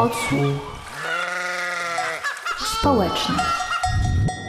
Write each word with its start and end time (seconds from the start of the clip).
Odsłuch 0.00 0.80
społeczny. 2.80 3.34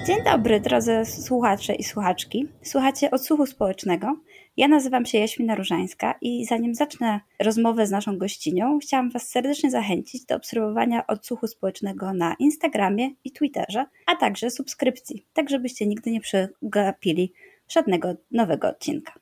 Dzień 0.07 0.17
dobry, 0.25 0.59
drodzy 0.59 1.05
słuchacze 1.05 1.75
i 1.75 1.83
słuchaczki. 1.83 2.47
Słuchacie 2.63 3.11
odsłuchu 3.11 3.45
społecznego. 3.45 4.15
Ja 4.57 4.67
nazywam 4.67 5.05
się 5.05 5.17
Jaśmina 5.17 5.55
Różańska 5.55 6.15
i 6.21 6.45
zanim 6.45 6.75
zacznę 6.75 7.19
rozmowę 7.39 7.87
z 7.87 7.91
naszą 7.91 8.17
gościnią, 8.17 8.79
chciałam 8.81 9.09
Was 9.09 9.29
serdecznie 9.29 9.71
zachęcić 9.71 10.25
do 10.25 10.35
obserwowania 10.35 11.07
odsłuchu 11.07 11.47
społecznego 11.47 12.13
na 12.13 12.35
Instagramie 12.39 13.09
i 13.23 13.31
Twitterze, 13.31 13.85
a 14.05 14.15
także 14.15 14.49
subskrypcji, 14.49 15.25
tak 15.33 15.49
żebyście 15.49 15.87
nigdy 15.87 16.11
nie 16.11 16.21
przegapili 16.21 17.33
żadnego 17.67 18.13
nowego 18.31 18.67
odcinka. 18.67 19.13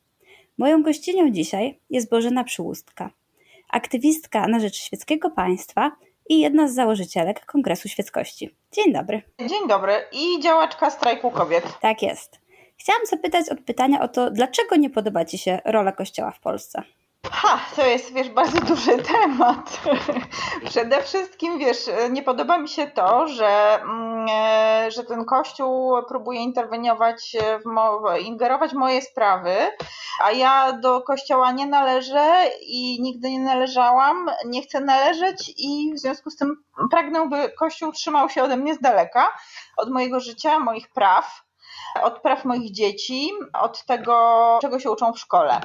Moją 0.58 0.84
gościnią 0.84 1.32
dzisiaj 1.32 1.80
jest 1.90 2.10
Bożena 2.10 2.44
Przyłustka, 2.44 3.10
aktywistka 3.70 4.48
na 4.48 4.60
rzecz 4.60 4.76
świeckiego 4.78 5.30
państwa 5.30 5.92
i 6.30 6.40
jedna 6.40 6.68
z 6.68 6.74
założycielek 6.74 7.46
Kongresu 7.46 7.90
Świeckości. 7.90 8.56
Dzień 8.72 8.94
dobry. 8.94 9.22
Dzień 9.40 9.68
dobry 9.68 9.94
i 10.12 10.40
działaczka 10.40 10.90
strajku 10.90 11.32
kobiet. 11.32 11.64
Tak 11.82 12.02
jest. 12.02 12.40
Chciałam 12.78 13.06
zapytać 13.06 13.50
od 13.50 13.60
pytania 13.60 14.02
o 14.02 14.08
to, 14.08 14.32
dlaczego 14.32 14.76
nie 14.76 14.90
podoba 14.90 15.26
Ci 15.26 15.38
się 15.38 15.60
rola 15.66 15.92
Kościoła 15.92 16.32
w 16.32 16.40
Polsce? 16.40 16.84
Ha, 17.42 17.60
to 17.76 17.86
jest, 17.86 18.14
wiesz, 18.14 18.30
bardzo 18.30 18.62
duży 18.62 18.98
temat. 18.98 19.82
Przede 20.70 21.02
wszystkim, 21.02 21.60
wiesz, 21.60 21.90
nie 22.10 22.24
podoba 22.24 22.58
mi 22.58 22.70
się 22.70 22.88
to, 22.88 23.28
że, 23.28 23.82
mm, 23.82 24.28
e, 24.32 24.92
że 24.92 25.04
ten 25.04 25.26
kościół 25.26 25.94
próbuje 26.08 26.40
interweniować, 26.40 27.38
w 27.64 27.66
mo- 27.66 28.18
ingerować 28.18 28.72
w 28.72 28.76
moje 28.76 29.02
sprawy, 29.02 29.56
a 30.24 30.32
ja 30.32 30.72
do 30.74 31.02
kościoła 31.02 31.52
nie 31.52 31.66
należę 31.66 32.46
i 32.62 33.02
nigdy 33.02 33.32
nie 33.32 33.40
należałam, 33.40 34.32
nie 34.46 34.62
chcę 34.62 34.80
należeć 34.80 35.54
i 35.58 35.94
w 35.94 36.00
związku 36.00 36.30
z 36.30 36.36
tym 36.36 36.64
pragnę, 36.92 37.30
by 37.30 37.52
kościół 37.60 37.92
trzymał 37.92 38.30
się 38.30 38.44
ode 38.44 38.58
mnie 38.58 38.76
z 38.76 38.80
daleka, 38.80 39.34
od 39.78 39.92
mojego 39.92 40.20
życia, 40.20 40.60
moich 40.60 40.90
praw 40.90 41.49
od 42.02 42.20
praw 42.22 42.46
moich 42.46 42.72
dzieci, 42.72 43.32
od 43.54 43.86
tego, 43.86 44.58
czego 44.62 44.80
się 44.80 44.92
uczą 44.92 45.14
w 45.14 45.20
szkole. 45.20 45.62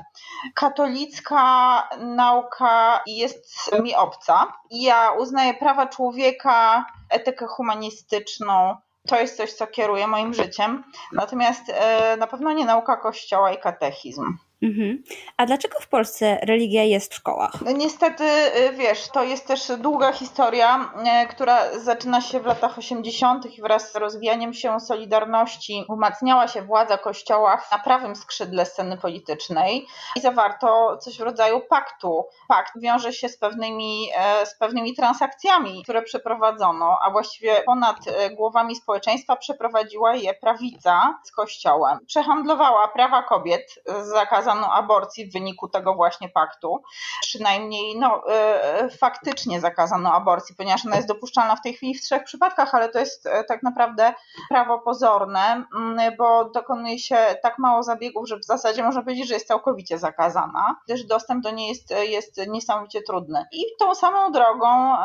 Katolicka 0.55 1.89
nauka 2.01 3.03
jest 3.07 3.71
mi 3.83 3.95
obca. 3.95 4.53
Ja 4.71 5.13
uznaję 5.13 5.55
prawa 5.55 5.87
człowieka, 5.87 6.87
etykę 7.11 7.47
humanistyczną. 7.47 8.77
To 9.09 9.21
jest 9.21 9.37
coś, 9.37 9.53
co 9.53 9.67
kieruje 9.67 10.07
moim 10.07 10.35
życiem. 10.35 10.85
Natomiast 11.13 11.63
e, 11.69 12.17
na 12.17 12.27
pewno 12.27 12.53
nie 12.53 12.65
nauka 12.65 12.97
kościoła 12.97 13.53
i 13.53 13.59
katechizm. 13.59 14.37
Mhm. 14.65 15.03
A 15.37 15.47
dlaczego 15.47 15.81
w 15.81 15.89
Polsce 15.89 16.39
religia 16.43 16.83
jest 16.83 17.13
w 17.13 17.17
szkołach? 17.17 17.53
No 17.65 17.73
niestety, 17.73 18.25
y, 18.25 18.73
wiesz, 18.73 19.09
to 19.09 19.23
jest 19.23 19.47
też 19.47 19.73
długa 19.79 20.13
historia, 20.13 20.93
y, 21.25 21.27
która 21.27 21.79
zaczyna 21.79 22.21
się 22.21 22.41
w 22.41 22.47
latach 22.47 22.79
80. 22.79 23.59
i 23.59 23.63
wraz 23.63 23.93
z 23.93 23.97
rozwijaniem 23.97 24.55
się 24.55 24.81
Solidarności 24.81 25.85
umacniała 25.89 26.49
się 26.49 26.63
władza 26.63 26.99
Kościoła 26.99 27.63
na 27.73 27.79
prawym 27.79 28.17
skrzydle 28.17 28.67
sceny 28.67 28.97
politycznej 28.97 29.87
i 30.17 30.21
zawarto 30.21 30.97
coś 30.97 31.19
w 31.19 31.21
rodzaju 31.21 31.61
paktu. 31.61 32.25
Pakt 32.49 32.73
wiąże 32.81 33.13
się 33.13 33.29
z 33.29 33.39
pewnymi, 33.39 34.09
e, 34.17 34.47
z 34.47 34.59
pewnymi 34.59 34.95
transakcjami, 34.95 35.83
które 35.83 36.03
przeprowadzono, 36.03 36.99
a 37.03 37.11
właściwie 37.11 37.63
ponad 37.67 37.97
e, 38.07 38.31
głowami 38.31 38.77
społeczeństwa 38.77 39.37
przeprowadziła 39.37 40.15
je 40.15 40.35
prawica 40.35 41.19
z 41.25 41.33
Kościołem. 41.33 41.99
Przehandlowała 42.07 42.89
prawa 42.89 43.23
kobiet, 43.23 43.75
zakazano 44.03 44.54
zakazano 44.55 44.73
aborcji 44.73 45.27
w 45.27 45.33
wyniku 45.33 45.69
tego 45.69 45.95
właśnie 45.95 46.29
paktu. 46.29 46.83
Przynajmniej 47.21 47.99
no, 47.99 48.23
e, 48.29 48.89
faktycznie 48.89 49.61
zakazano 49.61 50.13
aborcji, 50.13 50.55
ponieważ 50.57 50.87
ona 50.87 50.97
jest 50.97 51.09
dopuszczalna 51.09 51.57
w 51.57 51.63
tej 51.63 51.75
chwili 51.75 51.95
w 51.95 52.03
trzech 52.03 52.25
przypadkach, 52.25 52.75
ale 52.75 52.89
to 52.89 52.99
jest 52.99 53.27
e, 53.27 53.45
tak 53.45 53.63
naprawdę 53.63 54.15
prawo 54.49 54.79
pozorne, 54.79 55.65
mm, 55.77 56.17
bo 56.19 56.45
dokonuje 56.45 56.99
się 56.99 57.17
tak 57.43 57.59
mało 57.59 57.83
zabiegów, 57.83 58.29
że 58.29 58.39
w 58.39 58.45
zasadzie 58.45 58.83
można 58.83 59.03
powiedzieć, 59.03 59.29
że 59.29 59.35
jest 59.35 59.49
całkowicie 59.49 59.99
zakazana, 59.99 60.77
gdyż 60.87 61.05
dostęp 61.05 61.45
do 61.45 61.51
niej 61.51 61.69
jest, 61.69 61.91
jest 61.91 62.41
niesamowicie 62.49 63.03
trudny. 63.03 63.45
I 63.53 63.65
tą 63.79 63.95
samą 63.95 64.33
drogą 64.33 64.97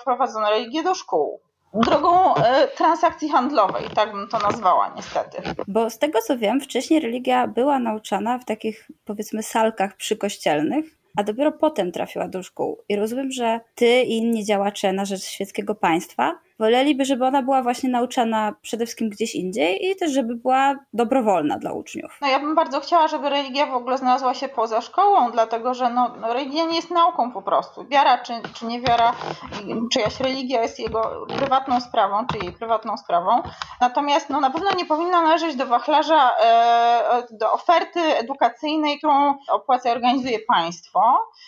wprowadzono 0.00 0.50
religię 0.50 0.82
do 0.82 0.94
szkół 0.94 1.47
drogą 1.74 2.34
e, 2.34 2.68
transakcji 2.68 3.28
handlowej, 3.28 3.84
tak 3.94 4.12
bym 4.12 4.28
to 4.28 4.38
nazwała 4.38 4.92
niestety. 4.96 5.42
Bo 5.68 5.90
z 5.90 5.98
tego 5.98 6.18
co 6.26 6.38
wiem, 6.38 6.60
wcześniej 6.60 7.00
religia 7.00 7.46
była 7.46 7.78
nauczana 7.78 8.38
w 8.38 8.44
takich 8.44 8.90
powiedzmy 9.04 9.42
salkach 9.42 9.96
przykościelnych, 9.96 10.84
a 11.16 11.22
dopiero 11.22 11.52
potem 11.52 11.92
trafiła 11.92 12.28
do 12.28 12.42
szkół. 12.42 12.82
I 12.88 12.96
rozumiem, 12.96 13.30
że 13.30 13.60
ty 13.74 14.02
i 14.02 14.16
inni 14.16 14.44
działacze 14.44 14.92
na 14.92 15.04
rzecz 15.04 15.22
świeckiego 15.24 15.74
państwa 15.74 16.38
woleliby, 16.58 17.04
żeby 17.04 17.26
ona 17.26 17.42
była 17.42 17.62
właśnie 17.62 17.90
nauczana 17.90 18.54
przede 18.62 18.86
wszystkim 18.86 19.08
gdzieś 19.08 19.34
indziej 19.34 19.90
i 19.90 19.96
też, 19.96 20.12
żeby 20.12 20.34
była 20.34 20.74
dobrowolna 20.92 21.58
dla 21.58 21.72
uczniów. 21.72 22.18
No 22.20 22.28
ja 22.28 22.40
bym 22.40 22.54
bardzo 22.54 22.80
chciała, 22.80 23.08
żeby 23.08 23.28
religia 23.28 23.66
w 23.66 23.74
ogóle 23.74 23.98
znalazła 23.98 24.34
się 24.34 24.48
poza 24.48 24.80
szkołą, 24.80 25.30
dlatego 25.30 25.74
że 25.74 25.90
no, 25.90 26.14
no 26.20 26.34
religia 26.34 26.64
nie 26.64 26.76
jest 26.76 26.90
nauką 26.90 27.32
po 27.32 27.42
prostu. 27.42 27.84
Wiara 27.84 28.18
czy, 28.18 28.32
czy 28.54 28.66
nie 28.66 28.80
wiara, 28.80 29.12
czyjaś 29.92 30.20
religia 30.20 30.62
jest 30.62 30.78
jego 30.78 31.26
prywatną 31.38 31.80
sprawą, 31.80 32.26
czy 32.26 32.38
jej 32.38 32.52
prywatną 32.52 32.96
sprawą. 32.96 33.42
Natomiast 33.80 34.30
no, 34.30 34.40
na 34.40 34.50
pewno 34.50 34.70
nie 34.76 34.86
powinna 34.86 35.22
należeć 35.22 35.56
do 35.56 35.66
wachlarza, 35.66 36.30
e, 36.40 37.22
do 37.30 37.52
oferty 37.52 38.00
edukacyjnej, 38.00 38.98
którą 38.98 39.34
opłaca 39.48 39.88
i 39.88 39.92
organizuje 39.92 40.38
państwo, 40.48 41.02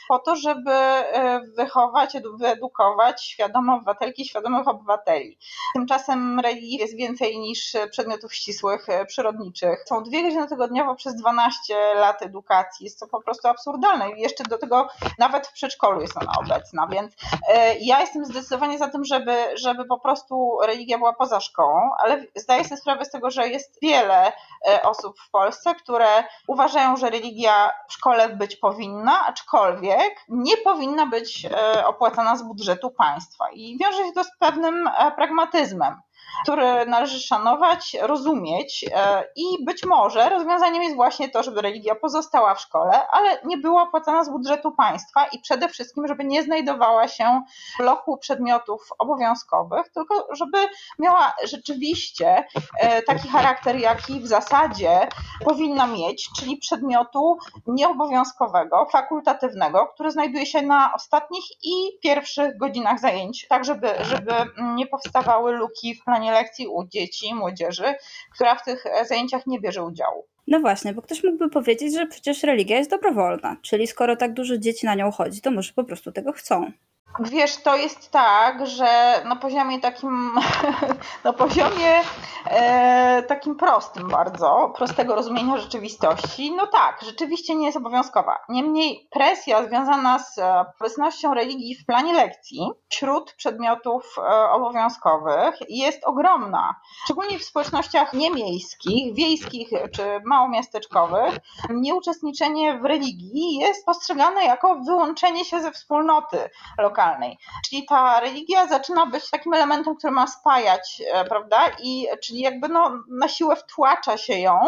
po 0.09 0.19
to, 0.19 0.37
żeby 0.37 0.71
e, 0.71 1.41
wychować, 1.57 2.17
wyedukować 2.39 3.25
świadome 3.25 3.75
obywatelki, 3.75 4.25
świadomych 4.25 4.69
obywateli 4.69 5.00
obywateli. 5.01 5.39
Tymczasem 5.75 6.41
religii 6.41 6.79
jest 6.79 6.97
więcej 6.97 7.39
niż 7.39 7.77
przedmiotów 7.91 8.35
ścisłych, 8.35 8.89
e, 8.89 9.07
przyrodniczych. 9.07 9.85
Są 9.87 10.03
dwie 10.03 10.23
godziny 10.23 10.49
tygodniowo 10.49 10.95
przez 10.95 11.15
12 11.15 11.95
lat 11.95 12.23
edukacji. 12.23 12.85
Jest 12.85 13.01
to 13.01 13.07
po 13.07 13.23
prostu 13.23 13.49
absurdalne 13.49 14.11
i 14.11 14.21
jeszcze 14.21 14.45
do 14.45 14.59
tego 14.59 14.89
nawet 15.19 15.47
w 15.47 15.53
przedszkolu 15.53 16.01
jest 16.01 16.17
ona 16.17 16.33
obecna, 16.41 16.87
więc 16.87 17.13
e, 17.49 17.79
ja 17.79 18.01
jestem 18.01 18.25
zdecydowanie 18.25 18.79
za 18.79 18.89
tym, 18.89 19.05
żeby, 19.05 19.37
żeby 19.55 19.85
po 19.85 19.99
prostu 19.99 20.59
religia 20.67 20.99
była 20.99 21.13
poza 21.13 21.41
szkołą, 21.41 21.91
ale 21.99 22.25
zdaję 22.37 22.65
sobie 22.65 22.77
sprawę 22.77 23.05
z 23.05 23.11
tego, 23.11 23.31
że 23.31 23.49
jest 23.49 23.79
wiele 23.83 24.33
e, 24.69 24.83
osób 24.83 25.21
w 25.21 25.31
Polsce, 25.31 25.75
które 25.75 26.25
uważają, 26.47 26.97
że 26.97 27.11
religia 27.11 27.71
w 27.89 27.93
szkole 27.93 28.29
być 28.29 28.57
powinna, 28.57 29.27
aczkolwiek 29.27 30.25
nie 30.29 30.57
powinna 30.57 31.07
być 31.07 31.47
opłacana 31.87 32.37
z 32.37 32.43
budżetu 32.43 32.91
państwa. 32.91 33.51
I 33.53 33.79
wiąże 33.79 33.99
się 33.99 34.13
to 34.13 34.25
z 34.25 34.31
pewnym 34.39 34.90
pragmatyzmem 35.17 35.95
który 36.43 36.87
należy 36.87 37.21
szanować, 37.21 37.97
rozumieć 38.01 38.85
e, 38.95 39.25
i 39.37 39.65
być 39.65 39.85
może 39.85 40.29
rozwiązaniem 40.29 40.83
jest 40.83 40.97
właśnie 40.97 41.29
to, 41.29 41.43
żeby 41.43 41.63
religia 41.63 41.95
pozostała 41.95 42.55
w 42.55 42.61
szkole, 42.61 43.09
ale 43.09 43.41
nie 43.45 43.59
była 43.59 43.83
opłacana 43.83 44.25
z 44.25 44.31
budżetu 44.31 44.73
państwa 44.73 45.27
i 45.27 45.39
przede 45.39 45.69
wszystkim, 45.69 46.09
żeby 46.09 46.25
nie 46.25 46.43
znajdowała 46.43 47.09
się 47.09 47.43
w 47.75 47.83
bloku 47.83 48.17
przedmiotów 48.19 48.89
obowiązkowych, 48.99 49.89
tylko 49.95 50.29
żeby 50.33 50.59
miała 50.99 51.33
rzeczywiście 51.45 52.45
e, 52.81 53.03
taki 53.03 53.29
charakter, 53.29 53.77
jaki 53.77 54.21
w 54.21 54.27
zasadzie 54.27 55.09
powinna 55.45 55.87
mieć, 55.87 56.31
czyli 56.39 56.57
przedmiotu 56.57 57.39
nieobowiązkowego, 57.67 58.87
fakultatywnego, 58.93 59.87
który 59.87 60.11
znajduje 60.11 60.47
się 60.47 60.63
na 60.63 60.95
ostatnich 60.95 61.45
i 61.63 61.99
pierwszych 62.03 62.59
godzinach 62.59 63.01
zajęć, 63.01 63.47
tak 63.49 63.65
żeby, 63.65 63.89
żeby 64.03 64.33
nie 64.75 64.87
powstawały 64.87 65.53
luki 65.53 65.95
w 65.95 66.05
planie 66.05 66.20
lekcji 66.21 66.67
u 66.67 66.85
dzieci 66.85 67.35
młodzieży, 67.35 67.95
która 68.35 68.55
w 68.55 68.65
tych 68.65 68.87
e, 68.87 69.05
zajęciach 69.05 69.47
nie 69.47 69.61
bierze 69.61 69.85
udziału. 69.85 70.27
No 70.47 70.61
właśnie, 70.61 70.95
bo 70.95 71.03
ktoś 71.03 71.25
mógłby 71.25 71.51
powiedzieć, 71.51 71.95
że 71.95 72.07
przecież 72.07 72.43
religia 72.43 72.79
jest 72.79 72.91
dobrowolna, 72.91 73.57
czyli 73.63 73.87
skoro 73.87 74.17
tak 74.17 74.33
dużo 74.33 74.59
dzieci 74.59 74.87
na 74.87 74.95
nią 74.95 75.11
chodzi, 75.11 75.41
to 75.41 75.51
może 75.51 75.73
po 75.73 75.85
prostu 75.85 76.13
tego 76.13 76.33
chcą. 76.33 76.73
Wiesz, 77.19 77.57
to 77.57 77.77
jest 77.77 78.11
tak, 78.11 78.67
że 78.67 79.23
na 79.25 79.37
poziomie 79.37 79.81
takim, 79.81 80.35
na 81.25 81.33
poziomie 81.33 82.01
e, 82.47 83.23
takim 83.23 83.57
prostym 83.57 84.09
bardzo, 84.09 84.73
prostego 84.77 85.15
rozumienia 85.15 85.57
rzeczywistości, 85.57 86.53
no 86.57 86.67
tak, 86.67 87.01
rzeczywiście 87.03 87.55
nie 87.55 87.67
jest 87.67 87.79
obowiązkowa. 87.79 88.39
Niemniej 88.49 89.09
presja 89.11 89.67
związana 89.67 90.19
z 90.19 90.39
obecnością 90.79 91.35
religii 91.35 91.75
w 91.75 91.87
planie 91.87 92.13
lekcji 92.13 92.71
wśród 92.89 93.33
przedmiotów 93.33 94.17
e, 94.19 94.51
obowiązkowych 94.51 95.55
jest 95.69 96.05
ogromna. 96.05 96.75
Szczególnie 97.05 97.39
w 97.39 97.45
społecznościach 97.45 98.13
niemiejskich, 98.13 99.15
wiejskich 99.15 99.69
czy 99.95 100.21
małomiasteczkowych, 100.25 101.39
nieuczestniczenie 101.71 102.79
w 102.79 102.85
religii 102.85 103.57
jest 103.57 103.87
postrzegane 103.87 104.45
jako 104.45 104.77
wyłączenie 104.77 105.45
się 105.45 105.61
ze 105.61 105.73
wspólnoty 105.73 106.51
lokalnej 106.79 107.00
lokalnej. 107.01 107.39
Czyli 107.65 107.87
ta 107.87 108.21
religia 108.21 108.67
zaczyna 108.67 109.07
być 109.07 109.31
takim 109.31 109.55
elementem, 109.55 109.97
który 109.97 110.13
ma 110.13 110.27
spajać, 110.27 111.03
e, 111.13 111.25
prawda? 111.25 111.59
I 111.83 112.07
czyli 112.23 112.41
jakby 112.41 112.69
no, 112.69 112.93
na 113.09 113.29
siłę 113.29 113.57
wtłacza 113.57 114.17
się 114.17 114.39
ją 114.39 114.61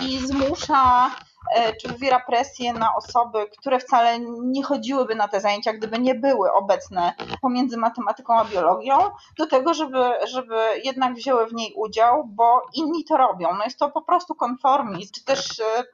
i 0.00 0.18
zmusza 0.18 1.10
e, 1.56 1.76
czy 1.76 1.88
wywiera 1.88 2.20
presję 2.20 2.72
na 2.72 2.94
osoby, 2.94 3.46
które 3.58 3.78
wcale 3.78 4.18
nie 4.42 4.62
chodziłyby 4.62 5.14
na 5.14 5.28
te 5.28 5.40
zajęcia, 5.40 5.72
gdyby 5.72 5.98
nie 5.98 6.14
były 6.14 6.52
obecne 6.52 7.14
pomiędzy 7.42 7.76
matematyką 7.76 8.38
a 8.38 8.44
biologią, 8.44 8.96
do 9.38 9.46
tego, 9.46 9.74
żeby, 9.74 10.04
żeby 10.26 10.56
jednak 10.84 11.14
wzięły 11.14 11.46
w 11.46 11.54
niej 11.54 11.72
udział, 11.76 12.24
bo 12.24 12.62
inni 12.74 13.04
to 13.04 13.16
robią. 13.16 13.48
No 13.58 13.64
jest 13.64 13.78
to 13.78 13.90
po 13.90 14.02
prostu 14.02 14.34
konformizm, 14.34 15.12
czy 15.14 15.24
też 15.24 15.60
e, 15.60 15.84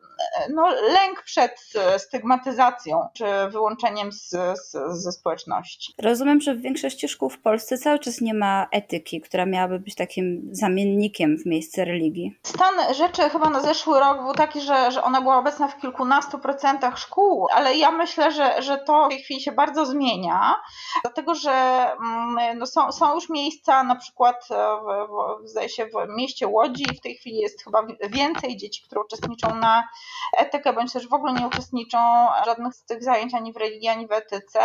no, 0.54 0.70
lęk 0.70 1.22
przed 1.22 1.72
stygmatyzacją, 1.98 3.08
czy 3.14 3.24
wyłączeniem 3.50 4.12
z, 4.12 4.28
z, 4.28 4.72
ze 5.02 5.12
społeczności. 5.12 5.94
Rozumiem, 5.98 6.40
że 6.40 6.54
w 6.54 6.60
większości 6.60 7.08
szkół 7.08 7.30
w 7.30 7.38
Polsce 7.38 7.78
cały 7.78 7.98
czas 7.98 8.20
nie 8.20 8.34
ma 8.34 8.66
etyki, 8.72 9.20
która 9.20 9.46
miałaby 9.46 9.78
być 9.78 9.94
takim 9.94 10.48
zamiennikiem 10.52 11.38
w 11.38 11.46
miejsce 11.46 11.84
religii. 11.84 12.38
Stan 12.42 12.94
rzeczy 12.94 13.22
chyba 13.22 13.50
na 13.50 13.60
zeszły 13.60 14.00
rok 14.00 14.22
był 14.22 14.32
taki, 14.32 14.60
że, 14.60 14.90
że 14.92 15.02
ona 15.02 15.20
była 15.20 15.38
obecna 15.38 15.68
w 15.68 15.80
kilkunastu 15.80 16.38
procentach 16.38 16.98
szkół, 16.98 17.46
ale 17.54 17.76
ja 17.76 17.90
myślę, 17.90 18.32
że, 18.32 18.62
że 18.62 18.78
to 18.78 19.06
w 19.06 19.08
tej 19.08 19.22
chwili 19.22 19.40
się 19.40 19.52
bardzo 19.52 19.86
zmienia, 19.86 20.56
dlatego 21.02 21.34
że 21.34 21.50
mm, 21.50 22.58
no, 22.58 22.66
są, 22.66 22.92
są 22.92 23.14
już 23.14 23.28
miejsca, 23.28 23.82
na 23.82 23.96
przykład 23.96 24.48
w, 24.50 25.44
w, 25.44 25.48
zdaje 25.48 25.68
się 25.68 25.86
w 25.86 26.16
mieście 26.16 26.48
Łodzi 26.48 26.84
w 26.96 27.00
tej 27.00 27.14
chwili 27.14 27.36
jest 27.36 27.64
chyba 27.64 27.86
więcej 28.10 28.56
dzieci, 28.56 28.82
które 28.86 29.00
uczestniczą 29.00 29.54
na 29.54 29.88
etykę, 30.36 30.72
bądź 30.72 30.92
też 30.92 31.08
w 31.08 31.14
ogóle 31.14 31.32
nie 31.32 31.46
uczestniczą 31.46 31.98
w 32.42 32.44
żadnych 32.44 32.74
z 32.74 32.84
tych 32.84 33.04
zajęć 33.04 33.34
ani 33.34 33.52
w 33.52 33.56
religii, 33.56 33.88
ani 33.88 34.06
w 34.06 34.12
etyce, 34.12 34.60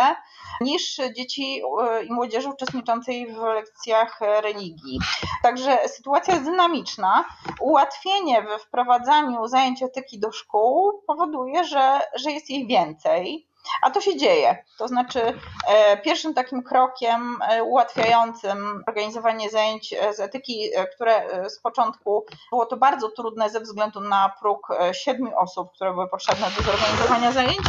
niż 0.60 1.00
dzieci 1.16 1.62
e, 1.82 2.04
i 2.04 2.12
młodzieży 2.12 2.48
uczestniczącej 2.48 3.32
w 3.32 3.38
lekcjach 3.38 4.20
religii. 4.20 4.98
Także 5.42 5.88
sytuacja 5.88 6.34
jest 6.34 6.46
dynamiczna. 6.46 7.24
Ułatwienie 7.60 8.42
we 8.42 8.58
wprowadzaniu 8.58 9.46
zajęć 9.46 9.82
etyki 9.82 10.18
do 10.18 10.32
szkół 10.32 11.02
powoduje, 11.06 11.64
że, 11.64 12.00
że 12.14 12.32
jest 12.32 12.50
ich 12.50 12.68
więcej. 12.68 13.48
A 13.82 13.90
to 13.90 14.00
się 14.00 14.16
dzieje. 14.16 14.64
To 14.78 14.88
znaczy, 14.88 15.38
e, 15.68 15.96
pierwszym 15.96 16.34
takim 16.34 16.62
krokiem 16.62 17.38
e, 17.48 17.62
ułatwiającym 17.62 18.82
organizowanie 18.86 19.50
zajęć 19.50 19.92
e, 19.92 20.14
z 20.14 20.20
etyki, 20.20 20.70
które 20.94 21.22
z 21.50 21.58
początku 21.58 22.24
było 22.50 22.66
to 22.66 22.76
bardzo 22.76 23.08
trudne 23.08 23.50
ze 23.50 23.60
względu 23.60 24.00
na 24.00 24.32
próg 24.40 24.68
siedmiu 24.92 25.38
osób, 25.38 25.72
które 25.72 25.92
były 25.92 26.08
potrzebne 26.08 26.46
do 26.58 26.62
zorganizowania 26.62 27.32
zajęć. 27.32 27.66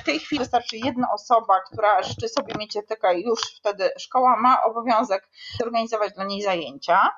W 0.00 0.02
tej 0.02 0.18
chwili 0.18 0.38
wystarczy 0.38 0.76
jedna 0.76 1.12
osoba, 1.12 1.60
która 1.60 2.02
życzy 2.02 2.28
sobie 2.28 2.54
mieć 2.58 2.76
etykę 2.76 3.18
i 3.18 3.24
już 3.24 3.40
wtedy 3.58 3.90
szkoła 3.98 4.36
ma 4.36 4.62
obowiązek 4.62 5.28
zorganizować 5.58 6.12
dla 6.12 6.24
niej 6.24 6.42
zajęcia. 6.42 7.10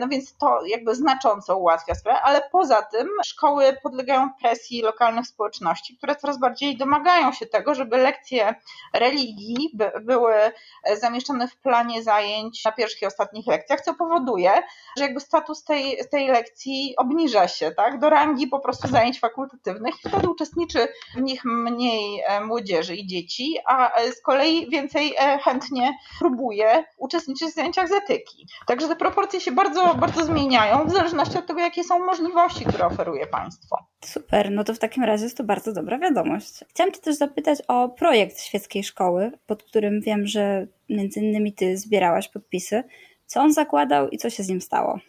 No 0.00 0.08
więc 0.08 0.36
to 0.36 0.60
jakby 0.66 0.94
znacząco 0.94 1.56
ułatwia 1.56 1.94
sprawę, 1.94 2.20
ale 2.20 2.42
poza 2.52 2.82
tym 2.82 3.08
szkoły 3.24 3.76
podlegają 3.82 4.30
presji 4.42 4.82
lokalnych 4.82 5.26
społeczności, 5.26 5.96
które 5.96 6.16
coraz 6.16 6.38
bardziej 6.38 6.76
domagają 6.76 7.31
się 7.32 7.46
tego, 7.46 7.74
żeby 7.74 7.96
lekcje 7.96 8.54
religii 8.94 9.70
by, 9.74 9.92
były 10.00 10.34
zamieszczone 11.00 11.48
w 11.48 11.56
planie 11.56 12.02
zajęć 12.02 12.64
na 12.64 12.72
pierwszych 12.72 13.02
i 13.02 13.06
ostatnich 13.06 13.46
lekcjach, 13.46 13.80
co 13.80 13.94
powoduje, 13.94 14.52
że 14.98 15.04
jakby 15.04 15.20
status 15.20 15.64
tej, 15.64 15.98
tej 16.10 16.28
lekcji 16.28 16.94
obniża 16.96 17.48
się 17.48 17.70
tak, 17.70 17.98
do 17.98 18.10
rangi 18.10 18.46
po 18.46 18.60
prostu 18.60 18.88
zajęć 18.88 19.20
fakultatywnych 19.20 19.94
i 20.04 20.08
wtedy 20.08 20.28
uczestniczy 20.28 20.88
w 21.14 21.20
nich 21.20 21.44
mniej 21.44 22.22
e, 22.26 22.40
młodzieży 22.40 22.96
i 22.96 23.06
dzieci, 23.06 23.56
a 23.66 23.94
e, 23.94 24.12
z 24.12 24.22
kolei 24.22 24.70
więcej 24.70 25.14
e, 25.18 25.38
chętnie 25.38 25.98
próbuje 26.18 26.84
uczestniczyć 26.98 27.48
w 27.48 27.54
zajęciach 27.54 27.88
z 27.88 27.92
etyki. 27.92 28.46
Także 28.66 28.88
te 28.88 28.96
proporcje 28.96 29.40
się 29.40 29.52
bardzo, 29.52 29.94
bardzo 29.94 30.24
zmieniają 30.24 30.86
w 30.86 30.90
zależności 30.90 31.38
od 31.38 31.46
tego, 31.46 31.60
jakie 31.60 31.84
są 31.84 31.98
możliwości, 31.98 32.64
które 32.64 32.86
oferuje 32.86 33.26
państwo. 33.26 33.91
Super, 34.04 34.50
no 34.50 34.64
to 34.64 34.74
w 34.74 34.78
takim 34.78 35.04
razie 35.04 35.24
jest 35.24 35.36
to 35.36 35.44
bardzo 35.44 35.72
dobra 35.72 35.98
wiadomość. 35.98 36.64
Chciałam 36.68 36.92
Cię 36.92 37.00
też 37.00 37.16
zapytać 37.16 37.58
o 37.68 37.88
projekt 37.88 38.40
świeckiej 38.40 38.84
szkoły, 38.84 39.32
pod 39.46 39.62
którym 39.62 40.00
wiem, 40.00 40.26
że 40.26 40.66
między 40.88 41.20
innymi 41.20 41.52
Ty 41.52 41.76
zbierałaś 41.76 42.28
podpisy. 42.28 42.84
Co 43.26 43.40
on 43.40 43.52
zakładał 43.52 44.08
i 44.08 44.18
co 44.18 44.30
się 44.30 44.42
z 44.42 44.48
nim 44.48 44.60
stało? 44.60 45.00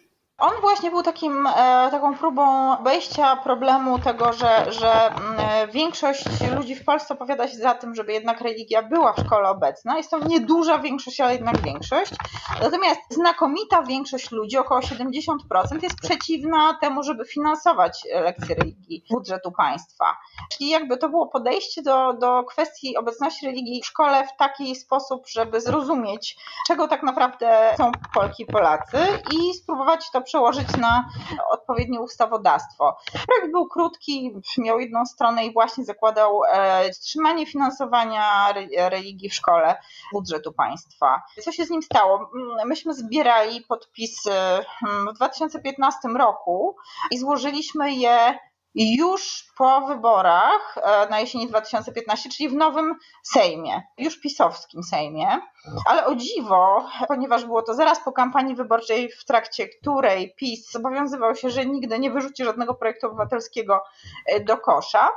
On 0.44 0.60
właśnie 0.60 0.90
był 0.90 1.02
takim, 1.02 1.46
e, 1.46 1.52
taką 1.90 2.16
próbą 2.16 2.72
obejścia 2.78 3.36
problemu 3.36 3.98
tego, 3.98 4.32
że, 4.32 4.72
że 4.72 5.06
mm, 5.06 5.70
większość 5.70 6.24
ludzi 6.56 6.74
w 6.74 6.84
Polsce 6.84 7.14
opowiada 7.14 7.48
się 7.48 7.56
za 7.56 7.74
tym, 7.74 7.94
żeby 7.94 8.12
jednak 8.12 8.40
religia 8.40 8.82
była 8.82 9.12
w 9.12 9.20
szkole 9.20 9.48
obecna. 9.48 9.96
Jest 9.96 10.10
to 10.10 10.18
nieduża 10.18 10.78
większość, 10.78 11.20
ale 11.20 11.32
jednak 11.32 11.60
większość. 11.60 12.12
Natomiast 12.62 13.00
znakomita 13.10 13.82
większość 13.82 14.30
ludzi, 14.30 14.58
około 14.58 14.80
70%, 14.80 15.36
jest 15.82 16.00
przeciwna 16.00 16.78
temu, 16.80 17.02
żeby 17.02 17.24
finansować 17.24 18.06
lekcje 18.14 18.54
religii 18.54 19.04
budżetu 19.10 19.52
państwa. 19.52 20.04
Czyli 20.52 20.70
jakby 20.70 20.96
to 20.96 21.08
było 21.08 21.26
podejście 21.26 21.82
do, 21.82 22.12
do 22.12 22.44
kwestii 22.44 22.96
obecności 22.96 23.46
religii 23.46 23.82
w 23.82 23.86
szkole 23.86 24.26
w 24.26 24.36
taki 24.38 24.76
sposób, 24.76 25.28
żeby 25.28 25.60
zrozumieć, 25.60 26.36
czego 26.66 26.88
tak 26.88 27.02
naprawdę 27.02 27.74
są 27.76 27.92
Polki 28.14 28.42
i 28.42 28.46
Polacy 28.46 28.98
i 29.32 29.54
spróbować 29.54 30.10
to 30.10 30.20
przełożyć 30.34 30.76
na 30.76 31.08
odpowiednie 31.50 32.00
ustawodawstwo. 32.00 32.96
Projekt 33.26 33.52
był 33.52 33.68
krótki, 33.68 34.34
miał 34.58 34.80
jedną 34.80 35.06
stronę 35.06 35.46
i 35.46 35.52
właśnie 35.52 35.84
zakładał 35.84 36.40
e, 36.44 36.90
wstrzymanie 36.90 37.46
finansowania 37.46 38.52
religii 38.76 39.28
w 39.28 39.34
szkole 39.34 39.76
budżetu 40.12 40.52
państwa. 40.52 41.22
Co 41.44 41.52
się 41.52 41.64
z 41.64 41.70
nim 41.70 41.82
stało? 41.82 42.30
Mm, 42.34 42.68
myśmy 42.68 42.94
zbierali 42.94 43.60
podpisy 43.60 44.32
mm, 44.32 45.08
w 45.10 45.12
2015 45.12 46.08
roku 46.08 46.76
i 47.10 47.18
złożyliśmy 47.18 47.92
je 47.92 48.38
już 48.74 49.52
po 49.58 49.80
wyborach 49.80 50.78
e, 50.82 51.08
na 51.10 51.20
jesieni 51.20 51.48
2015, 51.48 52.30
czyli 52.30 52.48
w 52.48 52.54
nowym 52.54 52.94
Sejmie, 53.22 53.82
już 53.98 54.20
pisowskim 54.20 54.82
Sejmie. 54.82 55.40
Ale 55.86 56.06
o 56.06 56.14
dziwo, 56.14 56.88
ponieważ 57.08 57.44
było 57.44 57.62
to 57.62 57.74
zaraz 57.74 58.04
po 58.04 58.12
kampanii 58.12 58.54
wyborczej, 58.54 59.12
w 59.12 59.24
trakcie 59.24 59.68
której 59.68 60.34
PiS 60.36 60.72
zobowiązywał 60.72 61.34
się, 61.34 61.50
że 61.50 61.66
nigdy 61.66 61.98
nie 61.98 62.10
wyrzuci 62.10 62.44
żadnego 62.44 62.74
projektu 62.74 63.06
obywatelskiego 63.06 63.82
e, 64.26 64.40
do 64.40 64.58
kosza, 64.58 65.08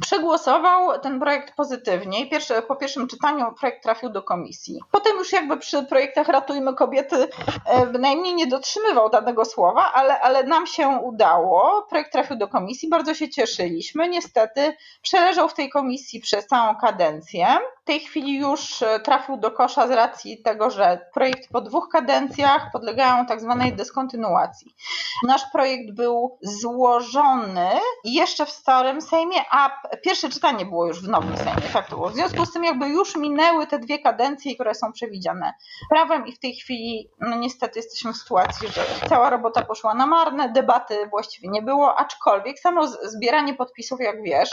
przegłosował 0.00 1.00
ten 1.00 1.20
projekt 1.20 1.54
pozytywnie 1.54 2.20
i 2.20 2.30
pierwszy, 2.30 2.54
po 2.68 2.76
pierwszym 2.76 3.08
czytaniu 3.08 3.54
projekt 3.60 3.82
trafił 3.82 4.10
do 4.10 4.22
komisji. 4.22 4.80
Potem 4.90 5.16
już 5.16 5.32
jakby 5.32 5.56
przy 5.56 5.82
projektach 5.82 6.28
Ratujmy 6.28 6.74
Kobiety 6.74 7.28
e, 7.66 7.86
bynajmniej 7.86 8.34
nie 8.34 8.46
dotrzymywał 8.46 9.10
danego 9.10 9.44
słowa, 9.44 9.92
ale, 9.92 10.20
ale 10.20 10.44
nam 10.44 10.66
się 10.66 10.88
udało. 10.88 11.86
Projekt 11.90 12.12
trafił 12.12 12.36
do 12.36 12.48
komisji, 12.48 12.88
bardzo 12.88 13.14
się 13.14 13.28
cieszyliśmy. 13.28 14.08
Niestety 14.08 14.76
przeleżał 15.02 15.48
w 15.48 15.54
tej 15.54 15.70
komisji 15.70 16.20
przez 16.20 16.46
całą 16.46 16.76
kadencję. 16.76 17.46
Tej 17.84 18.00
chwili 18.00 18.38
już 18.38 18.82
e, 18.82 19.00
trafił 19.00 19.36
do 19.36 19.50
kosza 19.50 19.88
z 19.88 19.90
racji 19.90 20.42
tego, 20.42 20.70
że 20.70 21.10
projekt 21.14 21.48
po 21.52 21.60
dwóch 21.60 21.88
kadencjach 21.88 22.70
podlegają 22.72 23.26
tak 23.26 23.40
zwanej 23.40 23.72
dyskontynuacji. 23.72 24.74
Nasz 25.22 25.42
projekt 25.52 25.94
był 25.94 26.38
złożony 26.42 27.68
jeszcze 28.04 28.46
w 28.46 28.50
starym 28.50 29.00
Sejmie, 29.00 29.36
a 29.50 29.82
pierwsze 30.02 30.28
czytanie 30.28 30.66
było 30.66 30.86
już 30.86 31.02
w 31.02 31.08
nowym 31.08 31.36
Sejmie, 31.36 31.62
tak 31.72 31.88
to 31.88 31.96
było. 31.96 32.08
W 32.08 32.14
związku 32.14 32.46
z 32.46 32.52
tym 32.52 32.64
jakby 32.64 32.88
już 32.88 33.16
minęły 33.16 33.66
te 33.66 33.78
dwie 33.78 33.98
kadencje, 33.98 34.54
które 34.54 34.74
są 34.74 34.92
przewidziane 34.92 35.54
prawem 35.90 36.26
i 36.26 36.32
w 36.32 36.38
tej 36.38 36.54
chwili 36.54 37.10
no 37.20 37.36
niestety 37.36 37.78
jesteśmy 37.78 38.12
w 38.12 38.16
sytuacji, 38.16 38.68
że 38.68 38.84
cała 39.08 39.30
robota 39.30 39.64
poszła 39.64 39.94
na 39.94 40.06
marne, 40.06 40.48
debaty 40.48 41.06
właściwie 41.10 41.48
nie 41.48 41.62
było, 41.62 41.98
aczkolwiek 41.98 42.58
samo 42.58 42.86
zbieranie 42.86 43.54
podpisów, 43.54 44.00
jak 44.00 44.22
wiesz, 44.22 44.50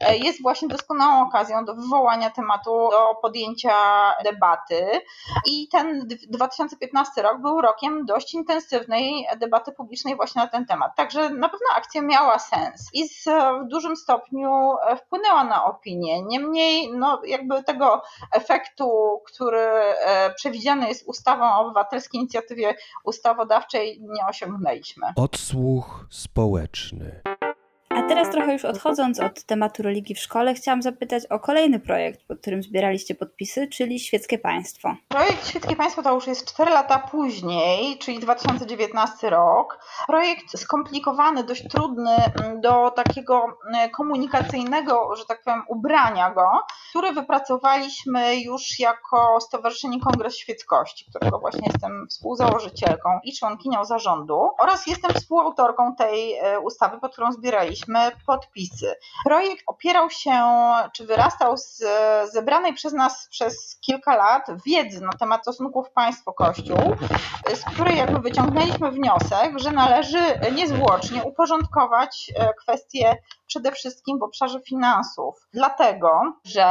e, 0.00 0.16
jest 0.16 0.42
właśnie 0.42 0.68
doskonałą 0.68 1.28
okazją 1.28 1.64
do 1.64 1.74
wywołania 1.74 2.30
tematu, 2.30 2.73
do 2.90 3.14
podjęcia 3.22 3.74
debaty 4.24 5.00
i 5.46 5.68
ten 5.68 6.08
2015 6.28 7.22
rok 7.22 7.40
był 7.40 7.60
rokiem 7.60 8.06
dość 8.06 8.34
intensywnej 8.34 9.26
debaty 9.36 9.72
publicznej 9.72 10.16
właśnie 10.16 10.42
na 10.42 10.48
ten 10.48 10.66
temat. 10.66 10.96
Także 10.96 11.30
na 11.30 11.48
pewno 11.48 11.66
akcja 11.76 12.02
miała 12.02 12.38
sens 12.38 12.90
i 12.92 13.08
z, 13.08 13.24
w 13.64 13.68
dużym 13.68 13.96
stopniu 13.96 14.50
wpłynęła 14.96 15.44
na 15.44 15.64
opinię. 15.64 16.22
Niemniej, 16.22 16.92
no, 16.92 17.20
jakby 17.26 17.62
tego 17.62 18.02
efektu, 18.32 19.20
który 19.26 19.60
e, 19.60 20.34
przewidziany 20.34 20.88
jest 20.88 21.08
ustawą 21.08 21.44
o 21.44 21.60
obywatelskiej 21.60 22.20
inicjatywie 22.20 22.74
ustawodawczej, 23.04 24.00
nie 24.00 24.26
osiągnęliśmy. 24.26 25.06
Odsłuch 25.16 26.06
społeczny. 26.10 27.22
Teraz 28.08 28.30
trochę 28.30 28.52
już 28.52 28.64
odchodząc 28.64 29.20
od 29.20 29.44
tematu 29.44 29.82
religii 29.82 30.14
w 30.14 30.18
szkole, 30.18 30.54
chciałam 30.54 30.82
zapytać 30.82 31.26
o 31.26 31.38
kolejny 31.38 31.80
projekt, 31.80 32.24
pod 32.28 32.40
którym 32.40 32.62
zbieraliście 32.62 33.14
podpisy, 33.14 33.68
czyli 33.68 34.00
Świeckie 34.00 34.38
Państwo. 34.38 34.94
Projekt 35.08 35.48
Świeckie 35.48 35.76
Państwo 35.76 36.02
to 36.02 36.14
już 36.14 36.26
jest 36.26 36.54
4 36.54 36.70
lata 36.70 36.98
później, 36.98 37.98
czyli 37.98 38.18
2019 38.18 39.30
rok. 39.30 39.78
Projekt 40.06 40.58
skomplikowany, 40.58 41.44
dość 41.44 41.68
trudny 41.68 42.10
mm, 42.10 42.60
do 42.60 42.90
takiego 42.90 43.46
mm, 43.74 43.90
komunikacyjnego, 43.90 45.16
że 45.16 45.24
tak 45.24 45.42
powiem, 45.42 45.62
ubrania 45.68 46.30
go, 46.30 46.50
który 46.90 47.12
wypracowaliśmy 47.12 48.40
już 48.40 48.78
jako 48.78 49.40
Stowarzyszenie 49.40 50.00
Kongres 50.00 50.36
Świeckości, 50.36 51.04
którego 51.10 51.38
właśnie 51.38 51.68
jestem 51.72 52.06
współzałożycielką 52.10 53.08
i 53.24 53.32
członkinią 53.32 53.84
zarządu 53.84 54.50
oraz 54.58 54.86
jestem 54.86 55.10
współautorką 55.14 55.94
tej 55.96 56.34
e, 56.34 56.60
ustawy, 56.60 57.00
pod 57.00 57.12
którą 57.12 57.32
zbieraliśmy 57.32 57.93
podpisy. 58.26 58.94
Projekt 59.24 59.62
opierał 59.66 60.10
się, 60.10 60.42
czy 60.92 61.06
wyrastał 61.06 61.56
z 61.56 61.84
zebranej 62.32 62.74
przez 62.74 62.92
nas 62.92 63.28
przez 63.30 63.78
kilka 63.80 64.16
lat 64.16 64.46
wiedzy 64.66 65.00
na 65.00 65.12
temat 65.12 65.42
stosunków 65.42 65.90
państwo-kościół, 65.90 66.78
z 67.54 67.64
której 67.64 67.98
jakby 67.98 68.20
wyciągnęliśmy 68.20 68.90
wniosek, 68.90 69.58
że 69.58 69.70
należy 69.70 70.18
niezwłocznie 70.52 71.24
uporządkować 71.24 72.32
e, 72.36 72.54
kwestie 72.54 73.16
przede 73.46 73.72
wszystkim 73.72 74.18
w 74.18 74.22
obszarze 74.22 74.60
finansów. 74.60 75.48
Dlatego, 75.52 76.20
że 76.44 76.66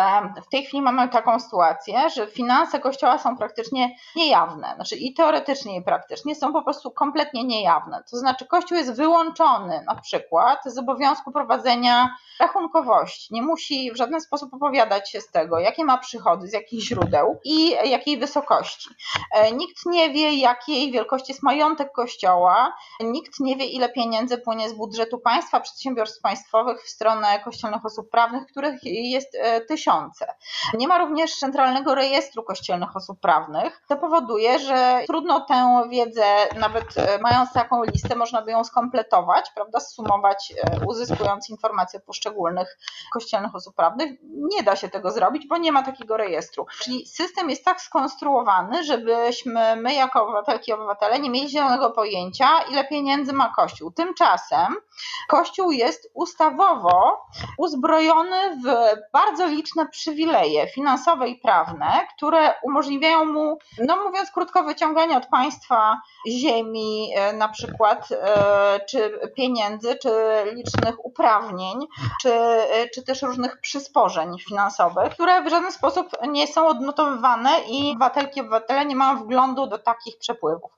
w 0.48 0.50
tej 0.50 0.66
chwili 0.66 0.82
mamy 0.82 1.10
taką 1.10 1.40
sytuację, 1.40 2.10
że 2.10 2.28
finanse 2.28 2.80
Kościoła 2.80 3.18
są 3.18 3.38
praktycznie 3.38 3.96
niejawne. 4.16 4.74
Znaczy 4.76 4.96
i 4.96 5.14
teoretycznie, 5.14 5.78
i 5.78 5.84
praktycznie 5.84 6.36
są 6.36 6.54
po 6.54 6.62
prostu 6.62 6.92
kompletnie 6.92 7.44
niejawne. 7.44 8.04
To 8.12 8.18
znaczy 8.18 8.46
Kościół 8.46 8.78
jest 8.78 8.96
wyłączony 8.96 9.84
na 9.88 9.96
przykład 9.96 10.60
z 10.66 10.80
prowadzenia 11.22 12.16
rachunkowości. 12.40 13.34
Nie 13.34 13.42
musi 13.42 13.92
w 13.92 13.98
żaden 13.98 14.22
sposób 14.22 14.54
opowiadać 14.54 15.12
się 15.12 15.22
z 15.22 15.32
tego, 15.32 15.60
jakie 15.60 15.86
ma 15.86 15.98
przychody, 15.98 16.48
z 16.48 16.54
jakich 16.54 16.82
źródeł 16.82 17.40
i 17.44 17.70
jakiej 17.70 18.18
wysokości. 18.18 18.90
E, 19.34 19.52
nikt 19.52 19.86
nie 19.86 20.10
wie, 20.10 20.34
jakiej 20.34 20.92
wielkości 20.92 21.32
jest 21.32 21.44
majątek 21.44 21.92
Kościoła, 21.92 22.74
nikt 23.00 23.40
nie 23.40 23.56
wie, 23.56 23.66
ile 23.66 23.90
pieniędzy 23.90 24.38
płynie 24.38 24.70
z 24.70 24.74
budżetu 24.74 25.20
państwa, 25.20 25.60
przedsiębiorstw 25.60 26.22
państwowych 26.22 26.84
w 26.84 26.90
stronę 26.90 27.40
kościelnych 27.40 27.86
osób 27.86 28.10
prawnych, 28.10 28.48
których 28.48 28.80
jest 28.84 29.36
e, 29.36 29.62
tysiące. 29.62 30.34
Nie 30.74 30.88
ma 30.88 30.98
również 30.98 31.36
centralnego 31.36 31.96
rejestru 31.96 32.44
kościelnych 32.44 32.96
osób 32.96 33.20
prawnych. 33.20 33.82
To 33.88 33.98
powoduje, 33.98 34.60
że 34.60 35.04
trudno 35.08 35.42
tę 35.42 35.84
wiedzę, 35.90 36.26
nawet 36.60 36.98
e, 36.98 37.20
mając 37.22 37.54
taką 37.54 37.84
listę, 37.84 38.16
można 38.16 38.42
by 38.42 38.52
ją 38.52 38.64
skompletować, 38.64 39.52
prawda, 39.56 39.80
zsumować, 39.80 40.54
uzyskując 41.04 41.50
informacje 41.50 42.00
o 42.00 42.06
poszczególnych 42.06 42.78
kościelnych 43.14 43.56
osób 43.56 43.76
prawnych. 43.76 44.12
Nie 44.24 44.64
da 44.64 44.76
się 44.76 44.90
tego 44.90 45.12
zrobić, 45.12 45.48
bo 45.48 45.58
nie 45.58 45.72
ma 45.72 45.84
takiego 45.84 46.18
rejestru. 46.18 46.66
Czyli 46.84 47.08
system 47.08 47.50
jest 47.50 47.66
tak 47.66 47.82
skonstruowany, 47.82 48.84
żebyśmy 48.84 49.76
my 49.76 49.94
jako 49.94 50.24
obywatelki 50.24 50.72
i 50.72 50.74
obywatele 50.74 51.20
nie 51.20 51.30
mieli 51.30 51.50
zielonego 51.50 51.92
pojęcia, 51.92 52.48
ile 52.72 52.86
pieniędzy 52.86 53.34
ma 53.34 53.54
Kościół. 53.56 53.92
Tymczasem 53.92 54.76
Kościół 55.28 55.72
jest 55.72 56.12
ustawowo 56.14 57.26
uzbrojony 57.58 58.58
w 58.66 58.68
bardzo 59.14 59.48
liczne 59.48 59.88
przywileje 59.88 60.68
finansowe 60.68 61.30
i 61.30 61.36
prawne, 61.36 62.08
które 62.16 62.54
umożliwiają 62.64 63.26
mu, 63.26 63.58
no 63.80 63.98
mówiąc 64.04 64.32
krótko, 64.32 64.64
wyciąganie 64.64 65.18
od 65.18 65.26
państwa 65.26 66.02
ziemi 66.28 67.10
e, 67.16 67.34
na 67.34 67.48
przykład, 67.48 68.10
e, 68.12 68.80
czy 68.90 69.20
pieniędzy, 69.36 69.96
czy 69.96 70.10
licznych 70.54 70.93
uprawnień, 71.00 71.88
czy, 72.22 72.34
e, 72.34 72.90
czy 72.90 73.04
też 73.04 73.22
różnych 73.22 73.62
przysporzeń 73.62 74.40
finansowych, 74.40 75.14
które 75.14 75.44
w 75.44 75.50
żaden 75.50 75.72
sposób 75.72 76.08
nie 76.28 76.48
są 76.48 76.68
odnotowywane 76.68 77.50
i 77.70 77.92
obywatelki 77.92 78.42
obywatele 78.42 78.86
nie 78.86 78.96
mają 78.96 79.24
wglądu 79.24 79.68
do 79.68 79.78
takich 79.78 80.18
przepływów. 80.18 80.72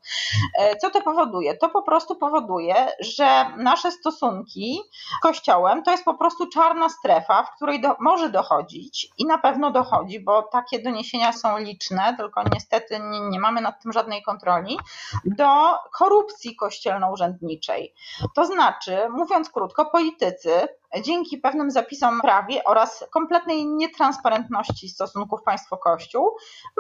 Co 0.82 0.90
to 0.90 1.02
powoduje? 1.02 1.58
To 1.58 1.70
po 1.70 1.82
prostu 1.82 2.16
powoduje, 2.16 2.76
że 3.00 3.46
nasze 3.58 3.92
stosunki 3.92 4.82
z 5.18 5.22
Kościołem 5.22 5.84
to 5.84 5.92
jest 5.92 6.06
po 6.06 6.14
prostu 6.14 6.48
czarna 6.50 6.90
strefa, 6.90 7.44
w 7.44 7.56
której 7.56 7.82
do, 7.82 7.96
może 8.00 8.30
dochodzić 8.30 9.12
i 9.18 9.26
na 9.26 9.38
pewno 9.38 9.72
dochodzi, 9.72 10.20
bo 10.20 10.42
takie 10.42 10.80
doniesienia 10.80 11.34
są 11.34 11.58
liczne, 11.58 12.16
tylko 12.18 12.44
niestety 12.54 13.00
nie, 13.00 13.20
nie 13.20 13.40
mamy 13.40 13.62
nad 13.62 13.82
tym 13.82 13.94
żadnej 13.94 14.24
kontroli, 14.24 14.80
do 15.26 15.48
korupcji 15.94 16.56
kościelno-urzędniczej. 16.56 17.94
To 18.36 18.46
znaczy, 18.46 18.98
mówiąc 19.10 19.50
krótko, 19.50 19.86
politycy 20.06 20.68
dzięki 21.02 21.38
pewnym 21.38 21.72
zapisom 21.72 22.22
prawie 22.22 22.64
oraz 22.64 23.06
kompletnej 23.12 23.66
nietransparentności 23.68 24.90
stosunków 24.90 25.44
państwo-kościół 25.44 26.36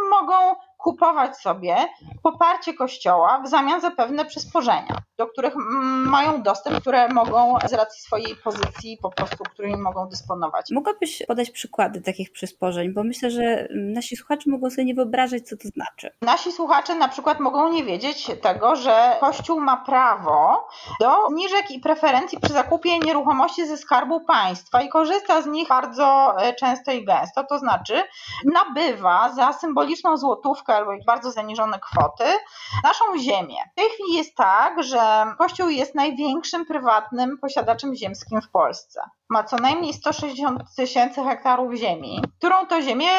mogą 0.09 0.33
kupować 0.77 1.37
sobie 1.37 1.75
poparcie 2.23 2.73
Kościoła 2.73 3.41
w 3.45 3.47
zamian 3.47 3.81
za 3.81 3.91
pewne 3.91 4.25
przysporzenia, 4.25 4.97
do 5.17 5.27
których 5.27 5.53
mają 6.05 6.43
dostęp, 6.43 6.79
które 6.79 7.07
mogą 7.07 7.55
z 7.69 7.73
racji 7.73 8.01
swojej 8.01 8.35
pozycji 8.43 8.97
po 9.01 9.09
prostu, 9.09 9.43
którymi 9.43 9.77
mogą 9.77 10.09
dysponować. 10.09 10.65
Mogłabyś 10.71 11.23
podać 11.27 11.51
przykłady 11.51 12.01
takich 12.01 12.31
przysporzeń, 12.31 12.93
bo 12.93 13.03
myślę, 13.03 13.31
że 13.31 13.67
nasi 13.75 14.15
słuchacze 14.15 14.49
mogą 14.49 14.69
sobie 14.69 14.85
nie 14.85 14.95
wyobrażać, 14.95 15.47
co 15.47 15.57
to 15.57 15.67
znaczy. 15.67 16.11
Nasi 16.21 16.51
słuchacze 16.51 16.95
na 16.95 17.07
przykład 17.07 17.39
mogą 17.39 17.69
nie 17.69 17.83
wiedzieć 17.83 18.31
tego, 18.41 18.75
że 18.75 19.17
Kościół 19.19 19.59
ma 19.59 19.77
prawo 19.77 20.67
do 20.99 21.27
zniżek 21.29 21.71
i 21.71 21.79
preferencji 21.79 22.39
przy 22.39 22.53
zakupie 22.53 22.99
nieruchomości 22.99 23.67
ze 23.67 23.77
skarbu 23.77 24.04
państwa 24.27 24.81
i 24.81 24.89
korzysta 24.89 25.41
z 25.41 25.45
nich 25.45 25.67
bardzo 25.67 26.35
e, 26.37 26.53
często 26.53 26.91
i 26.91 27.05
gęsto, 27.05 27.43
to 27.43 27.59
znaczy 27.59 28.03
nabywa 28.45 29.29
za 29.29 29.53
symboliczną 29.53 30.17
złotówkę 30.17 30.75
albo 30.75 30.91
bardzo 31.05 31.31
zaniżone 31.31 31.79
kwoty 31.79 32.23
naszą 32.83 33.17
ziemię. 33.17 33.57
W 33.71 33.75
tej 33.75 33.89
chwili 33.89 34.13
jest 34.13 34.35
tak, 34.35 34.83
że 34.83 35.25
Kościół 35.37 35.69
jest 35.69 35.95
największym 35.95 36.65
prywatnym 36.65 37.37
posiadaczem 37.37 37.95
ziemskim 37.95 38.41
w 38.41 38.49
Polsce. 38.49 39.01
Ma 39.29 39.43
co 39.43 39.57
najmniej 39.57 39.93
160 39.93 40.75
tysięcy 40.75 41.23
hektarów 41.23 41.73
ziemi, 41.73 42.21
którą 42.37 42.65
to 42.65 42.81
ziemię 42.81 43.09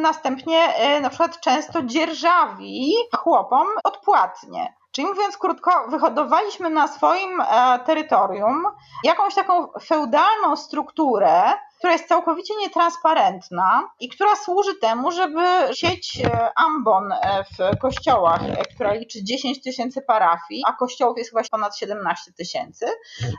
następnie 0.00 0.74
e, 0.74 1.00
na 1.00 1.10
przykład 1.10 1.40
często 1.40 1.82
dzierżawi 1.82 2.94
chłopom 3.16 3.66
odpłatnie. 3.84 4.74
Czyli 4.98 5.08
mówiąc 5.08 5.38
krótko, 5.38 5.70
wyhodowaliśmy 5.88 6.70
na 6.70 6.88
swoim 6.88 7.40
e, 7.40 7.78
terytorium 7.78 8.66
jakąś 9.04 9.34
taką 9.34 9.68
feudalną 9.82 10.56
strukturę, 10.56 11.42
która 11.78 11.92
jest 11.92 12.08
całkowicie 12.08 12.54
nietransparentna 12.56 13.90
i 14.00 14.08
która 14.08 14.36
służy 14.36 14.74
temu, 14.74 15.12
żeby 15.12 15.40
sieć 15.72 16.20
e, 16.24 16.50
ambon 16.58 17.12
e, 17.12 17.44
w 17.44 17.78
kościołach, 17.78 18.42
e, 18.42 18.64
która 18.74 18.92
liczy 18.92 19.24
10 19.24 19.62
tysięcy 19.62 20.02
parafii, 20.02 20.62
a 20.66 20.72
kościołów 20.72 21.18
jest 21.18 21.30
chyba 21.30 21.42
ponad 21.50 21.78
17 21.78 22.32
tysięcy, 22.32 22.86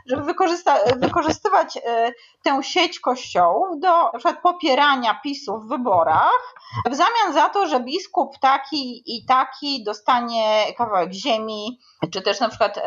żeby 0.06 0.22
wykorzystywać 0.96 1.78
tę 2.42 2.62
sieć 2.62 3.00
kościołów 3.00 3.80
do 3.80 3.88
na 3.88 4.18
przykład 4.18 4.42
popierania 4.42 5.20
PiSu 5.22 5.60
w 5.60 5.68
wyborach, 5.68 6.54
w 6.86 6.94
zamian 6.94 7.32
za 7.32 7.48
to, 7.48 7.66
że 7.66 7.80
biskup 7.80 8.38
taki 8.40 9.02
i 9.16 9.24
taki 9.26 9.84
dostanie 9.84 10.64
kawałek 10.78 11.12
ziemi, 11.12 11.80
czy 12.12 12.22
też 12.22 12.40
na 12.40 12.48
przykład 12.48 12.80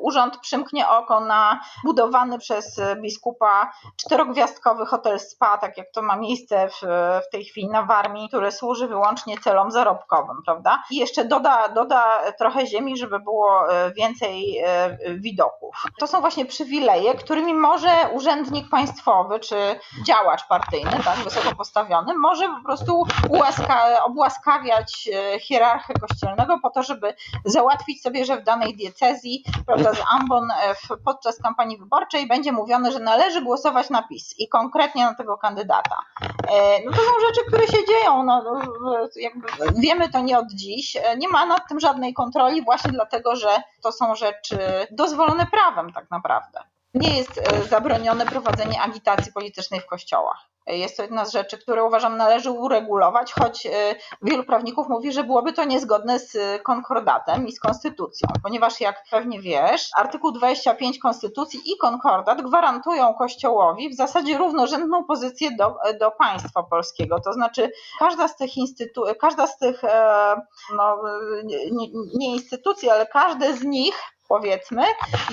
urząd 0.00 0.38
przymknie 0.38 0.88
oko 0.88 1.20
na 1.20 1.60
budowany 1.84 2.38
przez 2.38 2.80
biskupa 3.02 3.72
czterogwiazdkowy 3.96 4.86
hotel 4.98 5.20
spa, 5.20 5.58
tak 5.58 5.78
jak 5.78 5.90
to 5.90 6.02
ma 6.02 6.16
miejsce 6.16 6.68
w, 6.68 6.80
w 7.28 7.30
tej 7.32 7.44
chwili 7.44 7.68
na 7.68 7.82
Warmii, 7.82 8.28
który 8.28 8.52
służy 8.52 8.88
wyłącznie 8.88 9.38
celom 9.38 9.70
zarobkowym, 9.70 10.36
prawda? 10.44 10.82
I 10.90 10.96
jeszcze 10.96 11.24
doda, 11.24 11.68
doda 11.68 12.32
trochę 12.38 12.66
ziemi, 12.66 12.96
żeby 12.96 13.20
było 13.20 13.72
e, 13.72 13.92
więcej 13.92 14.58
e, 14.58 14.98
widoków. 15.14 15.76
To 15.98 16.06
są 16.06 16.20
właśnie 16.20 16.46
przywileje, 16.46 17.14
którymi 17.14 17.54
może 17.54 17.90
urzędnik 18.12 18.68
państwowy 18.70 19.40
czy 19.40 19.80
działacz 20.06 20.46
partyjny, 20.48 21.00
tak, 21.04 21.16
wysoko 21.16 21.56
postawiony, 21.56 22.14
może 22.14 22.48
po 22.48 22.64
prostu 22.64 23.06
ułaska, 23.28 24.04
obłaskawiać 24.04 25.08
e, 25.14 25.40
hierarchię 25.40 25.94
kościelnego 25.94 26.58
po 26.62 26.70
to, 26.70 26.82
żeby 26.82 27.14
załatwić 27.44 28.02
sobie, 28.02 28.24
że 28.24 28.36
w 28.36 28.44
danej 28.44 28.76
diecezji, 28.76 29.44
prawda, 29.66 29.94
z 29.94 30.02
ambon 30.20 30.48
podczas 31.04 31.42
kampanii 31.42 31.78
wyborczej 31.78 32.28
będzie 32.28 32.52
mówione, 32.52 32.92
że 32.92 32.98
należy 32.98 33.42
głosować 33.42 33.90
na 33.90 34.02
PiS 34.02 34.34
i 34.38 34.48
konkretnie 34.48 34.87
konkretnie 34.88 35.04
na 35.04 35.14
tego 35.14 35.38
kandydata. 35.38 35.96
E, 36.48 36.84
no 36.84 36.90
to 36.90 36.98
są 36.98 37.12
rzeczy, 37.28 37.40
które 37.48 37.66
się 37.66 37.86
dzieją. 37.86 38.22
No, 38.22 38.42
wiemy 39.76 40.08
to 40.08 40.20
nie 40.20 40.38
od 40.38 40.52
dziś. 40.52 40.96
E, 40.96 41.16
nie 41.16 41.28
ma 41.28 41.46
nad 41.46 41.68
tym 41.68 41.80
żadnej 41.80 42.14
kontroli, 42.14 42.64
właśnie 42.64 42.92
dlatego, 42.92 43.36
że 43.36 43.48
to 43.82 43.92
są 43.92 44.14
rzeczy 44.14 44.58
dozwolone 44.90 45.46
prawem 45.46 45.92
tak 45.92 46.10
naprawdę. 46.10 46.60
Nie 46.94 47.18
jest 47.18 47.38
e, 47.38 47.62
zabronione 47.62 48.26
prowadzenie 48.26 48.82
agitacji 48.82 49.32
politycznej 49.32 49.80
w 49.80 49.86
kościołach. 49.86 50.48
Jest 50.66 50.96
to 50.96 51.02
jedna 51.02 51.24
z 51.24 51.32
rzeczy, 51.32 51.58
które 51.58 51.84
uważam 51.84 52.16
należy 52.16 52.50
uregulować, 52.50 53.32
choć 53.32 53.66
e, 53.66 53.70
wielu 54.22 54.44
prawników 54.44 54.88
mówi, 54.88 55.12
że 55.12 55.24
byłoby 55.24 55.52
to 55.52 55.64
niezgodne 55.64 56.18
z 56.18 56.62
konkordatem 56.62 57.46
i 57.46 57.52
z 57.52 57.60
konstytucją, 57.60 58.28
ponieważ 58.42 58.80
jak 58.80 59.04
pewnie 59.10 59.40
wiesz, 59.40 59.88
artykuł 59.96 60.32
25 60.32 60.98
konstytucji 60.98 61.60
i 61.64 61.76
konkordat 61.76 62.42
gwarantują 62.42 63.14
Kościołowi 63.14 63.90
w 63.90 63.96
zasadzie 63.96 64.38
równorzędną 64.38 65.04
pozycję 65.04 65.50
do, 65.56 65.76
do 66.00 66.10
państwa 66.10 66.62
polskiego. 66.62 67.20
To 67.20 67.32
znaczy 67.32 67.70
każda 67.98 68.28
z 68.28 68.36
tych 68.36 68.56
instytucji, 68.56 69.14
każda 69.20 69.46
z 69.46 69.58
tych 69.58 69.84
e, 69.84 70.34
no, 70.76 70.96
nie, 71.44 71.88
nie 72.14 72.34
instytucji, 72.34 72.90
ale 72.90 73.06
każde 73.06 73.54
z 73.54 73.64
nich 73.64 73.94
powiedzmy, 74.28 74.84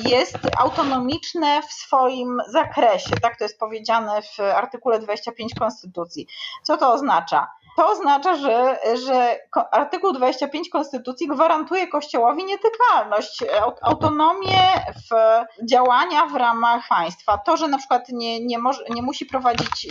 jest 0.05 0.37
autonomiczne 0.59 1.61
w 1.61 1.73
swoim 1.73 2.37
zakresie. 2.49 3.15
Tak 3.21 3.37
to 3.37 3.43
jest 3.43 3.59
powiedziane 3.59 4.21
w 4.21 4.39
artykule 4.39 4.99
25 4.99 5.53
Konstytucji. 5.53 6.27
Co 6.63 6.77
to 6.77 6.93
oznacza? 6.93 7.47
To 7.75 7.89
oznacza, 7.89 8.35
że, 8.35 8.79
że 9.05 9.39
artykuł 9.71 10.13
25 10.13 10.69
Konstytucji 10.69 11.27
gwarantuje 11.27 11.87
Kościołowi 11.87 12.45
nietykalność, 12.45 13.43
autonomię 13.81 14.59
w 15.09 15.15
działania 15.65 16.25
w 16.25 16.35
ramach 16.35 16.87
państwa. 16.89 17.37
To, 17.37 17.57
że 17.57 17.67
na 17.67 17.77
przykład 17.77 18.09
nie, 18.09 18.45
nie, 18.45 18.59
może, 18.59 18.83
nie 18.89 19.01
musi 19.01 19.25
prowadzić 19.25 19.87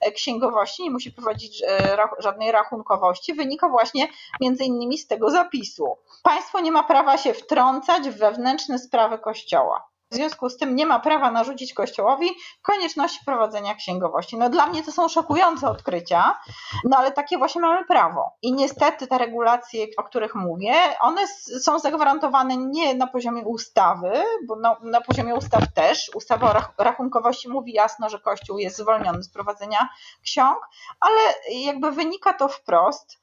e, 0.00 0.12
księgowości, 0.12 0.82
nie 0.82 0.90
musi 0.90 1.12
prowadzić 1.12 1.62
e, 1.62 1.96
żadnej 2.18 2.52
rachunkowości, 2.52 3.34
wynika 3.34 3.68
właśnie 3.68 4.08
między 4.40 4.64
innymi 4.64 4.98
z 4.98 5.06
tego 5.06 5.30
zapisu. 5.30 5.96
Państwo 6.22 6.60
nie 6.60 6.72
ma 6.72 6.82
prawa 6.82 7.18
się 7.18 7.34
wtrącać 7.34 8.08
w 8.08 8.18
wewnętrzne 8.18 8.78
sprawy 8.78 9.18
Kościoła. 9.18 9.88
W 10.10 10.14
związku 10.14 10.48
z 10.48 10.56
tym 10.56 10.76
nie 10.76 10.86
ma 10.86 11.00
prawa 11.00 11.30
narzucić 11.30 11.74
Kościołowi 11.74 12.30
konieczności 12.62 13.24
prowadzenia 13.24 13.74
księgowości. 13.74 14.38
No 14.38 14.48
dla 14.48 14.66
mnie 14.66 14.84
to 14.84 14.92
są 14.92 15.08
szokujące 15.08 15.68
odkrycia, 15.68 16.38
no 16.84 16.96
ale 16.96 17.12
takie 17.12 17.38
właśnie 17.38 17.60
mamy 17.60 17.84
prawo. 17.84 18.30
I 18.42 18.52
niestety 18.52 19.06
te 19.06 19.18
regulacje, 19.18 19.86
o 19.96 20.02
których 20.02 20.34
mówię, 20.34 20.74
one 21.00 21.26
są 21.60 21.78
zagwarantowane 21.78 22.56
nie 22.56 22.94
na 22.94 23.06
poziomie 23.06 23.42
ustawy, 23.42 24.22
bo 24.46 24.56
na, 24.56 24.76
na 24.82 25.00
poziomie 25.00 25.34
ustaw 25.34 25.74
też. 25.74 26.10
Ustawa 26.14 26.70
o 26.76 26.82
rachunkowości 26.84 27.48
mówi 27.48 27.72
jasno, 27.72 28.08
że 28.08 28.20
Kościół 28.20 28.58
jest 28.58 28.76
zwolniony 28.76 29.22
z 29.22 29.30
prowadzenia 29.30 29.88
ksiąg, 30.22 30.58
ale 31.00 31.20
jakby 31.50 31.92
wynika 31.92 32.32
to 32.32 32.48
wprost 32.48 33.18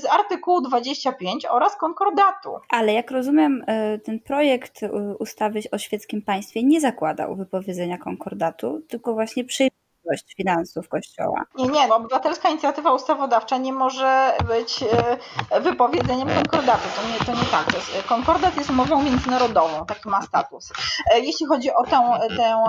z 0.00 0.04
artykułu 0.04 0.60
25 0.60 1.46
oraz 1.46 1.76
konkordatu. 1.76 2.50
Ale 2.68 2.92
jak 2.92 3.10
rozumiem, 3.10 3.64
e, 3.66 3.98
ten 3.98 4.20
projekt 4.20 4.82
e, 4.82 4.90
ustawy 5.18 5.60
o 5.72 5.78
świeckim 5.78 6.22
państwie 6.22 6.62
nie 6.62 6.80
zakładał 6.80 7.36
wypowiedzenia 7.36 7.98
konkordatu, 7.98 8.82
tylko 8.88 9.14
właśnie 9.14 9.44
przyjmował 10.02 10.34
finansów 10.36 10.88
Kościoła. 10.88 11.44
Nie, 11.54 11.66
nie, 11.66 11.88
no, 11.88 11.96
obywatelska 11.96 12.48
inicjatywa 12.48 12.92
ustawodawcza 12.92 13.56
nie 13.56 13.72
może 13.72 14.32
być 14.48 14.84
e, 15.50 15.60
wypowiedzeniem 15.60 16.28
konkordatu. 16.28 16.82
To 16.96 17.08
nie, 17.08 17.26
to 17.26 17.42
nie 17.42 17.48
tak. 17.50 17.72
To 17.72 17.76
jest, 17.76 18.06
konkordat 18.08 18.56
jest 18.56 18.70
umową 18.70 19.02
międzynarodową, 19.02 19.86
taki 19.86 20.08
ma 20.08 20.22
status. 20.22 20.72
E, 21.14 21.20
jeśli 21.20 21.46
chodzi 21.46 21.74
o 21.74 21.84
tę, 21.84 22.18
tę 22.36 22.64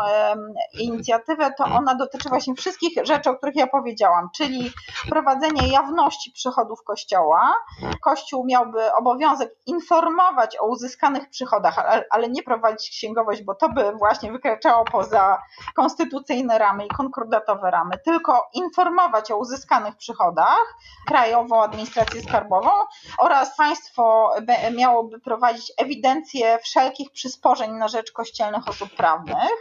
inicjatywę, 0.79 1.53
to 1.57 1.65
ona 1.65 1.95
dotyczy 1.95 2.29
właśnie 2.29 2.55
wszystkich 2.55 3.05
rzeczy, 3.05 3.29
o 3.29 3.35
których 3.35 3.55
ja 3.55 3.67
powiedziałam, 3.67 4.29
czyli 4.35 4.71
prowadzenie 5.09 5.67
jawności 5.67 6.31
przychodów 6.31 6.83
Kościoła. 6.83 7.53
Kościół 8.01 8.45
miałby 8.45 8.93
obowiązek 8.93 9.55
informować 9.65 10.57
o 10.59 10.67
uzyskanych 10.67 11.29
przychodach, 11.29 11.79
ale, 11.79 12.05
ale 12.09 12.29
nie 12.29 12.43
prowadzić 12.43 12.89
księgowość, 12.89 13.43
bo 13.43 13.55
to 13.55 13.69
by 13.69 13.91
właśnie 13.91 14.31
wykraczało 14.31 14.85
poza 14.85 15.41
konstytucyjne 15.75 16.57
ramy 16.57 16.85
i 16.85 16.89
konkordat 16.89 17.32
datowe 17.33 17.71
ramy, 17.71 17.97
tylko 18.05 18.49
informować 18.53 19.31
o 19.31 19.37
uzyskanych 19.37 19.95
przychodach 19.95 20.75
Krajową 21.07 21.63
Administrację 21.63 22.21
Skarbową 22.21 22.71
oraz 23.17 23.57
państwo 23.57 24.31
miałoby 24.75 25.19
prowadzić 25.19 25.73
ewidencję 25.77 26.59
wszelkich 26.63 27.11
przysporzeń 27.11 27.71
na 27.71 27.87
rzecz 27.87 28.11
kościelnych 28.11 28.67
osób 28.67 28.89
prawnych. 28.89 29.51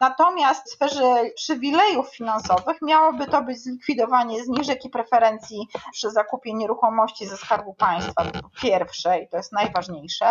Natomiast 0.00 0.66
w 0.66 0.70
sferze 0.70 1.24
przywilejów 1.34 2.08
finansowych 2.08 2.82
miałoby 2.82 3.26
to 3.26 3.42
być 3.42 3.58
zlikwidowanie 3.58 4.44
zniżek 4.44 4.84
i 4.84 4.90
preferencji 4.90 5.68
przy 5.92 6.10
zakupie 6.10 6.54
nieruchomości 6.54 7.26
ze 7.26 7.36
Skarbu 7.36 7.74
Państwa, 7.74 8.22
pierwsze 8.62 9.18
i 9.18 9.28
to 9.28 9.36
jest 9.36 9.52
najważniejsze. 9.52 10.26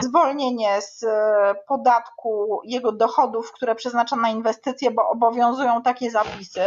Zwolnienie 0.00 0.82
z 0.82 1.04
podatku 1.68 2.60
jego 2.64 2.92
dochodów, 2.92 3.52
które 3.52 3.74
przeznacza 3.74 4.16
na 4.16 4.28
inwestycje, 4.28 4.90
bo 4.90 5.08
obowiązują 5.08 5.82
takie 5.82 6.07
zapisy, 6.10 6.66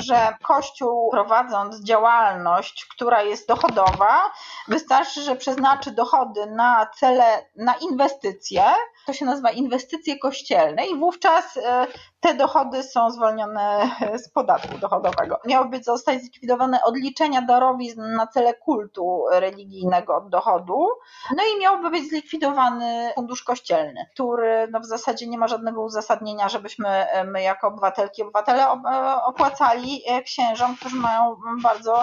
że 0.00 0.36
Kościół 0.42 1.10
prowadząc 1.10 1.80
działalność, 1.84 2.86
która 2.86 3.22
jest 3.22 3.48
dochodowa, 3.48 4.32
wystarczy, 4.68 5.22
że 5.22 5.36
przeznaczy 5.36 5.90
dochody 5.90 6.46
na 6.46 6.86
cele, 6.86 7.46
na 7.56 7.74
inwestycje, 7.74 8.64
to 9.06 9.12
się 9.12 9.24
nazywa 9.24 9.50
inwestycje 9.50 10.18
kościelne 10.18 10.86
i 10.86 10.98
wówczas 10.98 11.56
e, 11.56 11.86
te 12.20 12.34
dochody 12.34 12.82
są 12.82 13.10
zwolnione 13.10 13.90
z 14.24 14.30
podatku 14.30 14.78
dochodowego. 14.78 15.40
Miałyby 15.46 15.82
zostać 15.82 16.20
zlikwidowane 16.20 16.82
odliczenia 16.82 17.42
darowizn 17.42 18.02
na 18.16 18.26
cele 18.26 18.54
kultu 18.54 19.24
religijnego 19.30 20.16
od 20.16 20.28
dochodu, 20.28 20.88
no 21.36 21.42
i 21.54 21.60
miałby 21.60 21.90
być 21.90 22.08
zlikwidowany 22.08 23.12
fundusz 23.14 23.42
kościelny, 23.42 24.06
który 24.12 24.68
no 24.70 24.80
w 24.80 24.84
zasadzie 24.84 25.26
nie 25.26 25.38
ma 25.38 25.48
żadnego 25.48 25.82
uzasadnienia, 25.82 26.48
żebyśmy 26.48 26.88
e, 26.88 27.24
my 27.24 27.42
jako 27.42 27.68
obywatelki, 27.68 28.22
obywatele 28.22 28.66
e, 28.66 29.22
opłacali 29.24 30.02
księżom, 30.24 30.76
którzy 30.76 30.96
mają 30.96 31.36
bardzo 31.62 32.02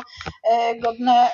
godne 0.82 1.32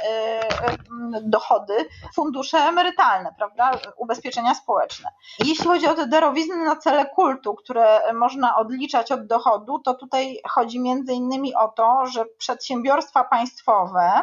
dochody, 1.24 1.74
fundusze 2.16 2.58
emerytalne, 2.58 3.34
prawda, 3.38 3.72
ubezpieczenia 3.98 4.56
społeczne. 4.56 5.12
Jeśli 5.40 5.57
chodzi 5.64 5.88
o 5.88 5.94
te 5.94 6.08
darowizny 6.08 6.66
na 6.66 6.76
cele 6.76 7.06
kultu, 7.06 7.56
które 7.56 8.14
można 8.14 8.56
odliczać 8.56 9.12
od 9.12 9.28
dochodu, 9.28 9.80
to 9.80 9.94
tutaj 9.94 10.40
chodzi 10.50 10.80
między 10.80 11.14
innymi 11.14 11.56
o 11.56 11.68
to, 11.68 12.06
że 12.06 12.26
przedsiębiorstwa 12.38 13.24
państwowe 13.24 14.22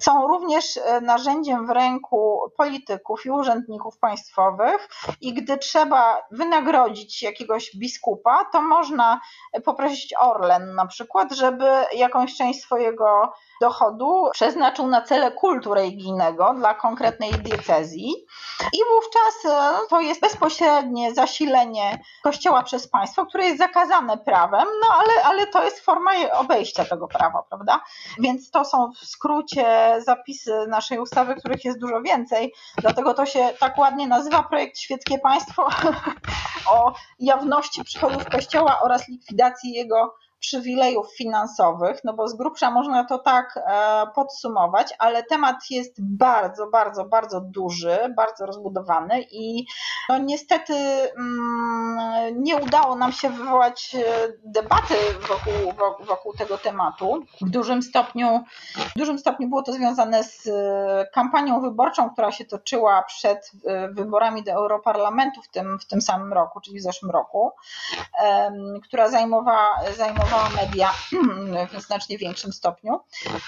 są 0.00 0.28
również 0.28 0.76
e, 0.76 1.00
narzędziem 1.00 1.66
w 1.66 1.70
ręku 1.70 2.40
polityków 2.56 3.26
i 3.26 3.30
urzędników 3.30 3.98
państwowych 3.98 4.88
i 5.20 5.34
gdy 5.34 5.58
trzeba 5.58 6.22
wynagrodzić 6.30 7.22
jakiegoś 7.22 7.76
biskupa, 7.76 8.44
to 8.52 8.62
można 8.62 9.20
poprosić 9.64 10.14
Orlen 10.18 10.74
na 10.74 10.86
przykład, 10.86 11.32
żeby 11.32 11.64
jakąś 11.92 12.36
część 12.36 12.62
swojego 12.62 13.32
dochodu 13.60 14.28
przeznaczył 14.32 14.86
na 14.86 15.02
cele 15.02 15.30
kultu 15.30 15.74
religijnego 15.74 16.54
dla 16.54 16.74
konkretnej 16.74 17.32
diecezji 17.32 18.26
i 18.72 18.78
wówczas 18.94 19.54
e, 19.54 19.78
to 19.88 20.00
jest 20.00 20.20
bezpośrednie 20.20 21.14
zasilenie 21.14 22.02
kościoła 22.22 22.62
przez 22.62 22.88
państwo, 22.88 23.26
które 23.26 23.44
jest 23.44 23.58
zakazane 23.58 24.18
prawem, 24.18 24.68
no 24.80 24.94
ale, 24.94 25.24
ale 25.24 25.46
to 25.46 25.64
jest 25.64 25.80
forma 25.80 26.10
obejścia 26.32 26.84
tego 26.84 27.08
prawa, 27.08 27.42
prawda? 27.48 27.80
Więc 28.18 28.50
to 28.50 28.64
są 28.64 28.92
w 28.92 29.06
skrócie 29.06 29.61
zapisy 29.98 30.66
naszej 30.68 30.98
ustawy, 30.98 31.34
których 31.34 31.64
jest 31.64 31.78
dużo 31.78 32.02
więcej, 32.02 32.52
dlatego 32.78 33.14
to 33.14 33.26
się 33.26 33.48
tak 33.60 33.78
ładnie 33.78 34.08
nazywa 34.08 34.42
projekt 34.42 34.78
Świeckie 34.78 35.18
Państwo. 35.18 35.68
O 36.70 36.94
jawności 37.18 37.84
przychodów 37.84 38.24
kościoła 38.24 38.80
oraz 38.82 39.08
likwidacji 39.08 39.72
jego 39.72 40.14
przywilejów 40.42 41.16
finansowych, 41.16 42.00
no 42.04 42.12
bo 42.12 42.28
z 42.28 42.34
grubsza 42.34 42.70
można 42.70 43.04
to 43.04 43.18
tak 43.18 43.56
e, 43.56 44.06
podsumować, 44.14 44.94
ale 44.98 45.22
temat 45.22 45.56
jest 45.70 45.96
bardzo, 45.98 46.66
bardzo, 46.66 47.04
bardzo 47.04 47.40
duży, 47.40 47.98
bardzo 48.16 48.46
rozbudowany 48.46 49.22
i 49.30 49.66
no 50.08 50.18
niestety 50.18 50.74
mm, 51.18 52.42
nie 52.42 52.56
udało 52.56 52.96
nam 52.96 53.12
się 53.12 53.30
wywołać 53.30 53.94
e, 53.94 54.02
debaty 54.44 54.94
wokół, 55.28 55.86
wokół 56.06 56.32
tego 56.32 56.58
tematu. 56.58 57.24
W 57.40 57.50
dużym 57.50 57.82
stopniu, 57.82 58.44
w 58.76 58.98
dużym 58.98 59.18
stopniu 59.18 59.48
było 59.48 59.62
to 59.62 59.72
związane 59.72 60.24
z 60.24 60.46
e, 60.46 61.06
kampanią 61.14 61.60
wyborczą, 61.60 62.10
która 62.10 62.32
się 62.32 62.44
toczyła 62.44 63.02
przed 63.02 63.50
wyborami 63.92 64.42
do 64.42 64.52
Europarlamentu 64.52 65.42
w 65.42 65.48
tym, 65.48 65.78
w 65.78 65.86
tym 65.86 66.00
samym 66.00 66.32
roku, 66.32 66.60
czyli 66.60 66.78
w 66.78 66.82
zeszłym 66.82 67.10
roku, 67.10 67.52
która 68.82 69.08
zajmowała, 69.08 69.80
zajmowała 69.96 70.31
media 70.56 70.92
w 71.78 71.82
znacznie 71.82 72.18
większym 72.18 72.52
stopniu. 72.52 73.00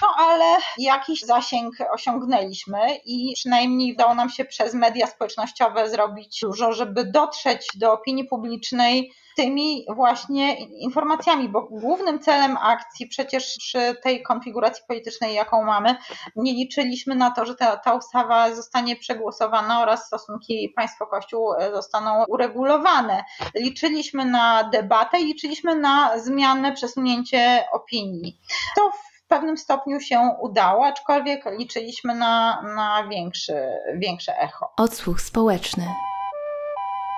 No 0.03 0.09
ale 0.17 0.57
jakiś 0.79 1.21
zasięg 1.21 1.75
osiągnęliśmy 1.93 2.79
i 3.05 3.33
przynajmniej 3.35 3.93
udało 3.93 4.15
nam 4.15 4.31
się 4.31 4.45
przez 4.45 4.75
media 4.75 5.07
społecznościowe 5.07 5.91
zrobić 5.91 6.41
dużo, 6.43 6.73
żeby 6.73 7.05
dotrzeć 7.05 7.67
do 7.75 7.93
opinii 7.93 8.25
publicznej 8.25 9.13
tymi 9.37 9.87
właśnie 9.95 10.57
informacjami, 10.65 11.49
bo 11.49 11.63
głównym 11.63 12.19
celem 12.19 12.57
akcji 12.57 13.07
przecież 13.07 13.57
przy 13.59 13.97
tej 14.03 14.23
konfiguracji 14.23 14.85
politycznej, 14.89 15.35
jaką 15.35 15.65
mamy, 15.65 15.97
nie 16.37 16.53
liczyliśmy 16.53 17.15
na 17.15 17.31
to, 17.31 17.47
że 17.47 17.55
ta, 17.55 17.77
ta 17.77 17.95
ustawa 17.95 18.55
zostanie 18.55 18.97
przegłosowana 18.97 19.83
oraz 19.83 20.07
stosunki 20.07 20.73
państwo-kościół 20.77 21.53
zostaną 21.75 22.25
uregulowane. 22.29 23.25
Liczyliśmy 23.55 24.25
na 24.25 24.71
debatę 24.73 25.21
i 25.21 25.25
liczyliśmy 25.25 25.77
na 25.77 26.19
zmianę, 26.19 26.73
przesunięcie 26.73 27.65
opinii. 27.73 28.41
To 28.77 28.91
w 28.91 29.27
pewnym 29.29 29.57
stopniu 29.57 30.01
się 30.01 30.37
udało, 30.41 30.87
aczkolwiek 30.87 31.45
liczyliśmy 31.59 32.15
na, 32.15 32.63
na 32.63 33.09
większy, 33.09 33.55
większe 33.95 34.39
echo. 34.39 34.73
Odsłuch 34.77 35.21
społeczny. 35.21 35.85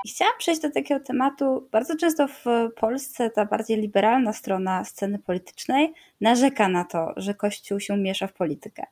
I 0.07 0.09
chciałam 0.09 0.35
przejść 0.39 0.63
do 0.63 0.71
takiego 0.71 1.05
tematu. 1.05 1.69
Bardzo 1.73 1.97
często 1.97 2.29
w 2.29 2.45
Polsce 2.77 3.31
ta 3.31 3.45
bardziej 3.45 3.81
liberalna 3.81 4.33
strona 4.33 4.85
sceny 4.85 5.19
politycznej 5.19 5.93
narzeka 6.21 6.69
na 6.69 6.85
to, 6.85 7.13
że 7.17 7.35
Kościół 7.35 7.81
się 7.81 7.97
miesza 7.97 8.27
w 8.27 8.33
politykę. 8.33 8.83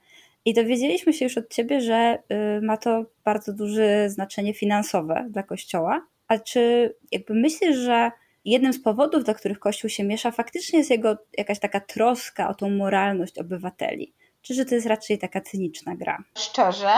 I 0.44 0.54
dowiedzieliśmy 0.54 1.12
się 1.12 1.24
już 1.24 1.38
od 1.38 1.48
ciebie, 1.54 1.80
że 1.80 2.18
y, 2.58 2.60
ma 2.62 2.76
to 2.76 3.04
bardzo 3.24 3.52
duże 3.52 4.10
znaczenie 4.10 4.54
finansowe 4.54 5.26
dla 5.30 5.42
Kościoła. 5.42 6.06
A 6.28 6.38
czy 6.38 6.94
jakby 7.12 7.34
myślisz, 7.34 7.76
że 7.76 8.10
jednym 8.44 8.72
z 8.72 8.82
powodów, 8.82 9.24
dla 9.24 9.34
których 9.34 9.58
Kościół 9.58 9.90
się 9.90 10.04
miesza, 10.04 10.30
faktycznie 10.30 10.78
jest 10.78 10.90
jego 10.90 11.18
jakaś 11.38 11.58
taka 11.58 11.80
troska 11.80 12.48
o 12.48 12.54
tą 12.54 12.70
moralność 12.70 13.38
obywateli? 13.38 14.12
Czy 14.44 14.54
że 14.54 14.64
to 14.64 14.74
jest 14.74 14.86
raczej 14.86 15.18
taka 15.18 15.40
cyniczna 15.40 15.96
gra? 15.96 16.18
Szczerze, 16.38 16.94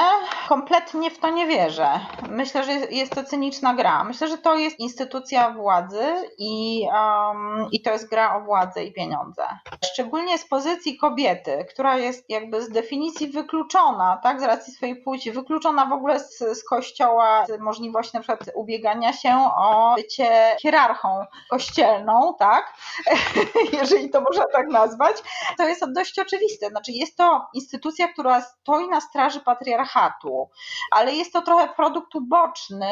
kompletnie 0.49 1.11
w 1.11 1.19
to 1.19 1.31
nie 1.31 1.47
wierzę. 1.47 2.01
Myślę, 2.31 2.65
że 2.65 2.73
jest 2.73 3.13
to 3.13 3.25
cyniczna 3.25 3.75
gra. 3.75 4.05
Myślę, 4.05 4.29
że 4.29 4.39
to 4.39 4.57
jest 4.57 4.79
instytucja 4.79 5.51
władzy 5.51 6.03
i, 6.39 6.87
um, 6.93 7.69
i 7.73 7.83
to 7.83 7.91
jest 7.91 8.11
gra 8.11 8.37
o 8.37 8.41
władzę 8.41 8.85
i 8.85 8.93
pieniądze. 8.93 9.43
Szczególnie 9.85 10.39
z 10.39 10.49
pozycji 10.49 10.97
kobiety, 10.97 11.67
która 11.71 11.99
jest 11.99 12.31
jakby 12.31 12.63
z 12.63 12.71
definicji 12.71 13.29
wykluczona, 13.29 14.21
tak, 14.23 14.41
z 14.41 14.45
racji 14.45 14.73
swojej 14.73 14.97
płci, 14.97 15.33
wykluczona 15.33 15.87
w 15.87 15.93
ogóle 15.93 16.21
z, 16.21 16.39
z 16.39 16.65
kościoła, 16.65 17.47
z 17.47 17.61
możliwości 17.61 18.11
na 18.15 18.21
przykład 18.21 18.51
ubiegania 18.55 19.13
się 19.13 19.51
o 19.57 19.95
bycie 19.97 20.57
hierarchą 20.63 21.25
kościelną, 21.51 22.35
tak, 22.39 22.75
jeżeli 23.81 24.11
to 24.11 24.21
można 24.21 24.45
tak 24.53 24.69
nazwać, 24.69 25.17
to 25.59 25.69
jest 25.69 25.93
dość 25.93 26.19
oczywiste. 26.19 26.69
Znaczy 26.69 26.93
jest 26.93 27.17
to 27.17 27.36
instytucja, 27.55 28.09
która 28.09 28.41
stoi 28.41 28.89
na 28.89 29.01
straży 29.01 29.41
patriarchatu, 29.41 30.49
ale 30.91 31.13
jest 31.13 31.33
to 31.33 31.43
trochę 31.43 31.69
produkt 31.69 32.15
uboczny 32.15 32.91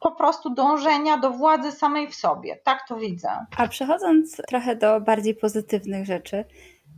po 0.00 0.12
prostu 0.12 0.50
dążenia 0.50 1.16
do 1.16 1.30
władzy 1.30 1.72
samej 1.72 2.08
w 2.08 2.14
sobie. 2.14 2.56
Tak 2.64 2.88
to 2.88 2.96
widzę. 2.96 3.46
A 3.56 3.68
przechodząc 3.68 4.36
trochę 4.48 4.76
do 4.76 5.00
bardziej 5.00 5.34
pozytywnych 5.34 6.06
rzeczy, 6.06 6.44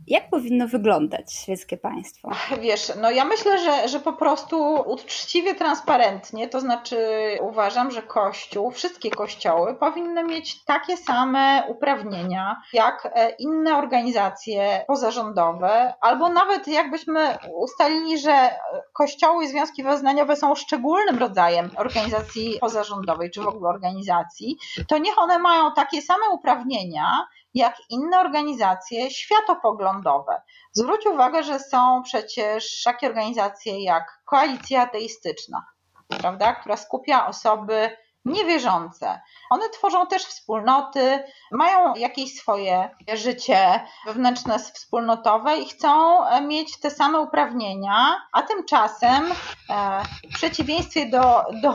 jak 0.07 0.29
powinno 0.29 0.67
wyglądać 0.67 1.33
świeckie 1.33 1.77
państwo? 1.77 2.29
Wiesz, 2.61 2.91
no 3.01 3.11
ja 3.11 3.25
myślę, 3.25 3.59
że, 3.59 3.87
że 3.87 3.99
po 3.99 4.13
prostu 4.13 4.83
uczciwie, 4.85 5.55
transparentnie, 5.55 6.47
to 6.47 6.59
znaczy 6.59 6.97
uważam, 7.41 7.91
że 7.91 8.01
Kościół, 8.01 8.71
wszystkie 8.71 9.11
kościoły 9.11 9.75
powinny 9.75 10.23
mieć 10.23 10.63
takie 10.63 10.97
same 10.97 11.63
uprawnienia 11.67 12.61
jak 12.73 13.11
e, 13.15 13.29
inne 13.29 13.77
organizacje 13.77 14.83
pozarządowe, 14.87 15.93
albo 16.01 16.29
nawet 16.29 16.67
jakbyśmy 16.67 17.37
ustalili, 17.53 18.19
że 18.19 18.49
kościoły 18.93 19.43
i 19.43 19.47
związki 19.47 19.83
wyznaniowe 19.83 20.35
są 20.35 20.55
szczególnym 20.55 21.17
rodzajem 21.17 21.69
organizacji 21.77 22.57
pozarządowej, 22.61 23.31
czy 23.31 23.41
w 23.41 23.47
ogóle 23.47 23.69
organizacji, 23.69 24.57
to 24.87 24.97
niech 24.97 25.17
one 25.17 25.39
mają 25.39 25.71
takie 25.73 26.01
same 26.01 26.29
uprawnienia, 26.29 27.27
jak 27.55 27.75
inne 27.89 28.19
organizacje 28.19 29.11
światopoglądowe. 29.11 30.41
Zwróć 30.71 31.05
uwagę, 31.05 31.43
że 31.43 31.59
są 31.59 32.01
przecież 32.03 32.83
takie 32.83 33.07
organizacje 33.07 33.83
jak 33.83 34.21
Koalicja 34.25 34.81
Ateistyczna, 34.81 35.65
prawda, 36.07 36.53
która 36.53 36.77
skupia 36.77 37.27
osoby 37.27 37.97
niewierzące. 38.25 39.21
One 39.49 39.69
tworzą 39.69 40.07
też 40.07 40.25
wspólnoty, 40.25 41.23
mają 41.51 41.95
jakieś 41.95 42.35
swoje 42.35 42.89
życie 43.13 43.85
wewnętrzne, 44.05 44.59
wspólnotowe 44.59 45.57
i 45.57 45.65
chcą 45.65 46.19
mieć 46.41 46.79
te 46.79 46.91
same 46.91 47.19
uprawnienia, 47.19 48.21
a 48.31 48.41
tymczasem 48.41 49.31
e, 49.69 50.03
w 50.31 50.35
przeciwieństwie 50.35 51.09
do, 51.09 51.43
do 51.61 51.73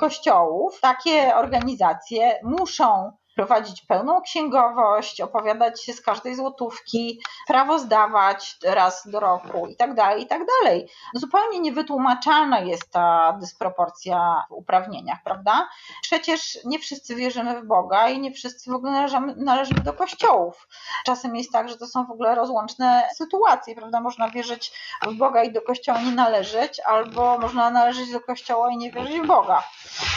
kościołów, 0.00 0.80
takie 0.80 1.36
organizacje 1.36 2.40
muszą 2.42 3.12
prowadzić 3.34 3.82
pełną 3.82 4.20
księgowość, 4.20 5.20
opowiadać 5.20 5.84
się 5.84 5.92
z 5.92 6.00
każdej 6.00 6.34
złotówki, 6.34 7.22
prawo 7.46 7.78
zdawać 7.78 8.56
raz 8.64 9.08
do 9.08 9.20
roku 9.20 9.66
i 9.66 9.76
tak 9.76 9.94
dalej, 9.94 10.22
i 10.22 10.26
tak 10.26 10.42
dalej. 10.46 10.88
Zupełnie 11.14 11.60
niewytłumaczalna 11.60 12.60
jest 12.60 12.90
ta 12.90 13.36
dysproporcja 13.40 14.44
w 14.48 14.52
uprawnieniach, 14.52 15.18
prawda? 15.24 15.68
Przecież 16.02 16.58
nie 16.64 16.78
wszyscy 16.78 17.14
wierzymy 17.14 17.62
w 17.62 17.66
Boga 17.66 18.08
i 18.08 18.20
nie 18.20 18.32
wszyscy 18.32 18.70
w 18.70 18.74
ogóle 18.74 19.06
należymy, 19.36 19.80
do 19.80 19.92
kościołów. 19.92 20.68
Czasem 21.06 21.36
jest 21.36 21.52
tak, 21.52 21.68
że 21.68 21.76
to 21.76 21.86
są 21.86 22.06
w 22.06 22.10
ogóle 22.10 22.34
rozłączne 22.34 23.08
sytuacje, 23.14 23.74
prawda? 23.74 24.00
Można 24.00 24.30
wierzyć 24.30 24.72
w 25.06 25.14
Boga 25.14 25.42
i 25.42 25.52
do 25.52 25.62
kościoła 25.62 26.00
nie 26.00 26.12
należeć, 26.12 26.80
albo 26.80 27.38
można 27.38 27.70
należeć 27.70 28.12
do 28.12 28.20
kościoła 28.20 28.70
i 28.70 28.76
nie 28.76 28.92
wierzyć 28.92 29.20
w 29.20 29.26
Boga. 29.26 29.62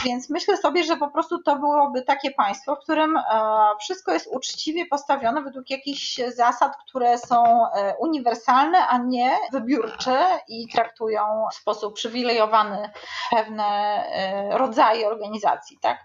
Więc 0.05 0.29
myślę 0.29 0.57
sobie, 0.57 0.83
że 0.83 0.97
po 0.97 1.07
prostu 1.07 1.43
to 1.43 1.55
byłoby 1.55 2.01
takie 2.01 2.31
państwo, 2.31 2.75
w 2.75 2.79
którym 2.79 3.06
e, 3.17 3.21
wszystko 3.79 4.13
jest 4.13 4.27
uczciwie 4.27 4.85
postawione 4.85 5.41
według 5.41 5.69
jakichś 5.69 6.19
zasad, 6.35 6.71
które 6.87 7.17
są 7.17 7.43
e, 7.73 7.95
uniwersalne, 7.99 8.87
a 8.87 8.97
nie 8.97 9.37
wybiórcze 9.51 10.39
i 10.47 10.67
traktują 10.67 11.45
w 11.51 11.55
sposób 11.55 11.95
przywilejowany 11.95 12.89
pewne 13.31 13.63
e, 13.63 14.57
rodzaje 14.57 15.07
organizacji. 15.07 15.77
Tak? 15.81 15.99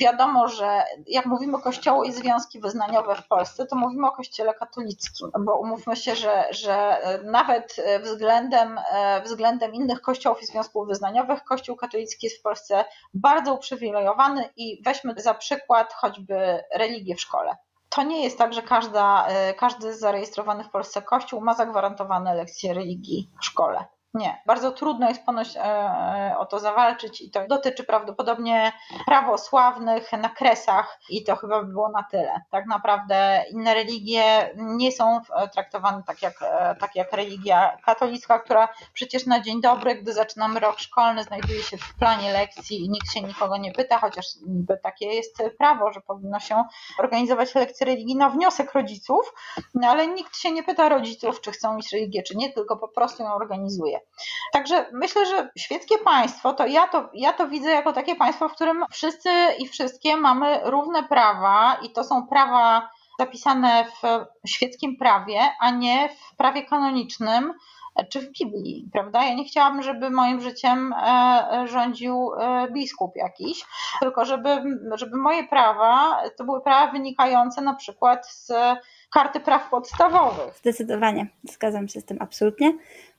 Wiadomo, 0.00 0.48
że 0.48 0.82
jak 1.06 1.26
mówimy 1.26 1.56
o 1.56 1.60
kościoły 1.60 2.06
i 2.06 2.12
związki 2.12 2.60
wyznaniowe 2.60 3.14
w 3.14 3.28
Polsce, 3.28 3.66
to 3.66 3.76
mówimy 3.76 4.06
o 4.06 4.12
kościele 4.12 4.54
katolickim, 4.54 5.30
bo 5.40 5.58
umówmy 5.58 5.96
się, 5.96 6.14
że, 6.14 6.44
że 6.50 6.96
nawet 7.24 7.76
względem, 8.02 8.80
względem 9.24 9.74
innych 9.74 10.00
kościołów 10.00 10.42
i 10.42 10.46
związków 10.46 10.88
wyznaniowych, 10.88 11.44
kościół 11.44 11.76
katolicki 11.76 12.26
jest 12.26 12.38
w 12.38 12.42
Polsce 12.42 12.84
bardzo 13.14 13.54
uprzywilejowany 13.54 14.48
i 14.56 14.82
weźmy 14.84 15.14
za 15.16 15.34
przykład 15.34 15.92
choćby 15.92 16.38
religię 16.74 17.14
w 17.14 17.20
szkole. 17.20 17.56
To 17.88 18.02
nie 18.02 18.24
jest 18.24 18.38
tak, 18.38 18.52
że 18.52 18.62
każda, 18.62 19.26
e, 19.26 19.54
każdy 19.54 19.94
zarejestrowany 19.94 20.64
w 20.64 20.70
Polsce 20.70 21.02
kościół 21.02 21.40
ma 21.40 21.54
zagwarantowane 21.54 22.34
lekcje 22.34 22.74
religii 22.74 23.30
w 23.40 23.44
szkole. 23.44 23.84
Nie, 24.18 24.42
bardzo 24.46 24.72
trudno 24.72 25.08
jest 25.08 25.26
ponoć 25.26 25.56
e, 25.56 25.60
e, 25.60 26.34
o 26.38 26.46
to 26.46 26.58
zawalczyć 26.58 27.20
i 27.20 27.30
to 27.30 27.46
dotyczy 27.48 27.84
prawdopodobnie 27.84 28.72
prawosławnych 29.06 30.12
na 30.12 30.28
kresach 30.28 30.98
i 31.10 31.24
to 31.24 31.36
chyba 31.36 31.62
by 31.62 31.72
było 31.72 31.88
na 31.88 32.02
tyle. 32.02 32.40
Tak 32.50 32.66
naprawdę 32.66 33.44
inne 33.50 33.74
religie 33.74 34.50
nie 34.56 34.92
są 34.92 35.20
traktowane 35.52 36.02
tak 36.06 36.22
jak, 36.22 36.34
e, 36.42 36.76
tak 36.80 36.96
jak 36.96 37.12
religia 37.12 37.76
katolicka, 37.84 38.38
która 38.38 38.68
przecież 38.92 39.26
na 39.26 39.40
dzień 39.40 39.60
dobry, 39.60 39.94
gdy 39.94 40.12
zaczynamy 40.12 40.60
rok 40.60 40.78
szkolny, 40.78 41.24
znajduje 41.24 41.62
się 41.62 41.76
w 41.76 41.94
planie 41.94 42.32
lekcji 42.32 42.84
i 42.84 42.90
nikt 42.90 43.12
się 43.12 43.20
nikogo 43.20 43.56
nie 43.56 43.72
pyta, 43.72 43.98
chociaż 43.98 44.26
niby 44.46 44.78
takie 44.82 45.06
jest 45.06 45.42
prawo, 45.58 45.92
że 45.92 46.00
powinno 46.00 46.40
się 46.40 46.64
organizować 46.98 47.54
lekcje 47.54 47.86
religii 47.86 48.16
na 48.16 48.30
wniosek 48.30 48.72
rodziców, 48.72 49.34
no 49.74 49.88
ale 49.88 50.06
nikt 50.06 50.36
się 50.36 50.52
nie 50.52 50.62
pyta 50.62 50.88
rodziców, 50.88 51.40
czy 51.40 51.52
chcą 51.52 51.74
mieć 51.74 51.92
religię, 51.92 52.22
czy 52.22 52.36
nie, 52.36 52.52
tylko 52.52 52.76
po 52.76 52.88
prostu 52.88 53.22
ją 53.22 53.34
organizuje. 53.34 54.00
Także 54.52 54.86
myślę, 54.92 55.26
że 55.26 55.50
świeckie 55.58 55.98
państwo, 55.98 56.52
to 56.52 56.66
ja 56.66 56.86
to, 56.86 57.10
ja 57.14 57.32
to 57.32 57.48
widzę 57.48 57.70
jako 57.70 57.92
takie 57.92 58.16
państwo, 58.16 58.48
w 58.48 58.54
którym 58.54 58.84
wszyscy 58.90 59.30
i 59.58 59.68
wszystkie 59.68 60.16
mamy 60.16 60.60
równe 60.64 61.02
prawa 61.02 61.76
i 61.82 61.90
to 61.90 62.04
są 62.04 62.26
prawa 62.26 62.90
zapisane 63.18 63.84
w 63.84 64.24
świeckim 64.48 64.96
prawie, 64.96 65.40
a 65.60 65.70
nie 65.70 66.08
w 66.08 66.36
prawie 66.36 66.62
kanonicznym 66.62 67.52
czy 68.10 68.20
w 68.20 68.32
Biblii, 68.32 68.88
prawda? 68.92 69.24
Ja 69.24 69.34
nie 69.34 69.44
chciałabym, 69.44 69.82
żeby 69.82 70.10
moim 70.10 70.40
życiem 70.40 70.92
e, 70.92 71.64
rządził 71.68 72.30
e, 72.34 72.70
biskup 72.70 73.16
jakiś, 73.16 73.64
tylko 74.00 74.24
żeby, 74.24 74.62
żeby 74.94 75.16
moje 75.16 75.48
prawa 75.48 76.22
to 76.36 76.44
były 76.44 76.60
prawa 76.60 76.92
wynikające 76.92 77.60
na 77.60 77.74
przykład 77.74 78.30
z 78.30 78.52
karty 79.10 79.40
praw 79.40 79.70
podstawowych. 79.70 80.54
Zdecydowanie, 80.54 81.26
zgadzam 81.42 81.88
się 81.88 82.00
z 82.00 82.04
tym 82.04 82.16
absolutnie. 82.20 82.74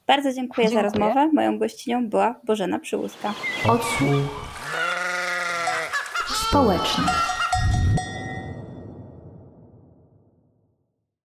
Bardzo 0.10 0.34
dziękuję, 0.34 0.68
dziękuję. 0.68 0.90
za 0.92 1.00
rozmowę. 1.00 1.30
Moją 1.34 1.60
gościnią 1.60 2.10
była 2.10 2.36
Bożena 2.44 2.80
Przyłuska. 2.80 3.34
Odsłuch 3.68 4.50
społeczny. 6.50 7.04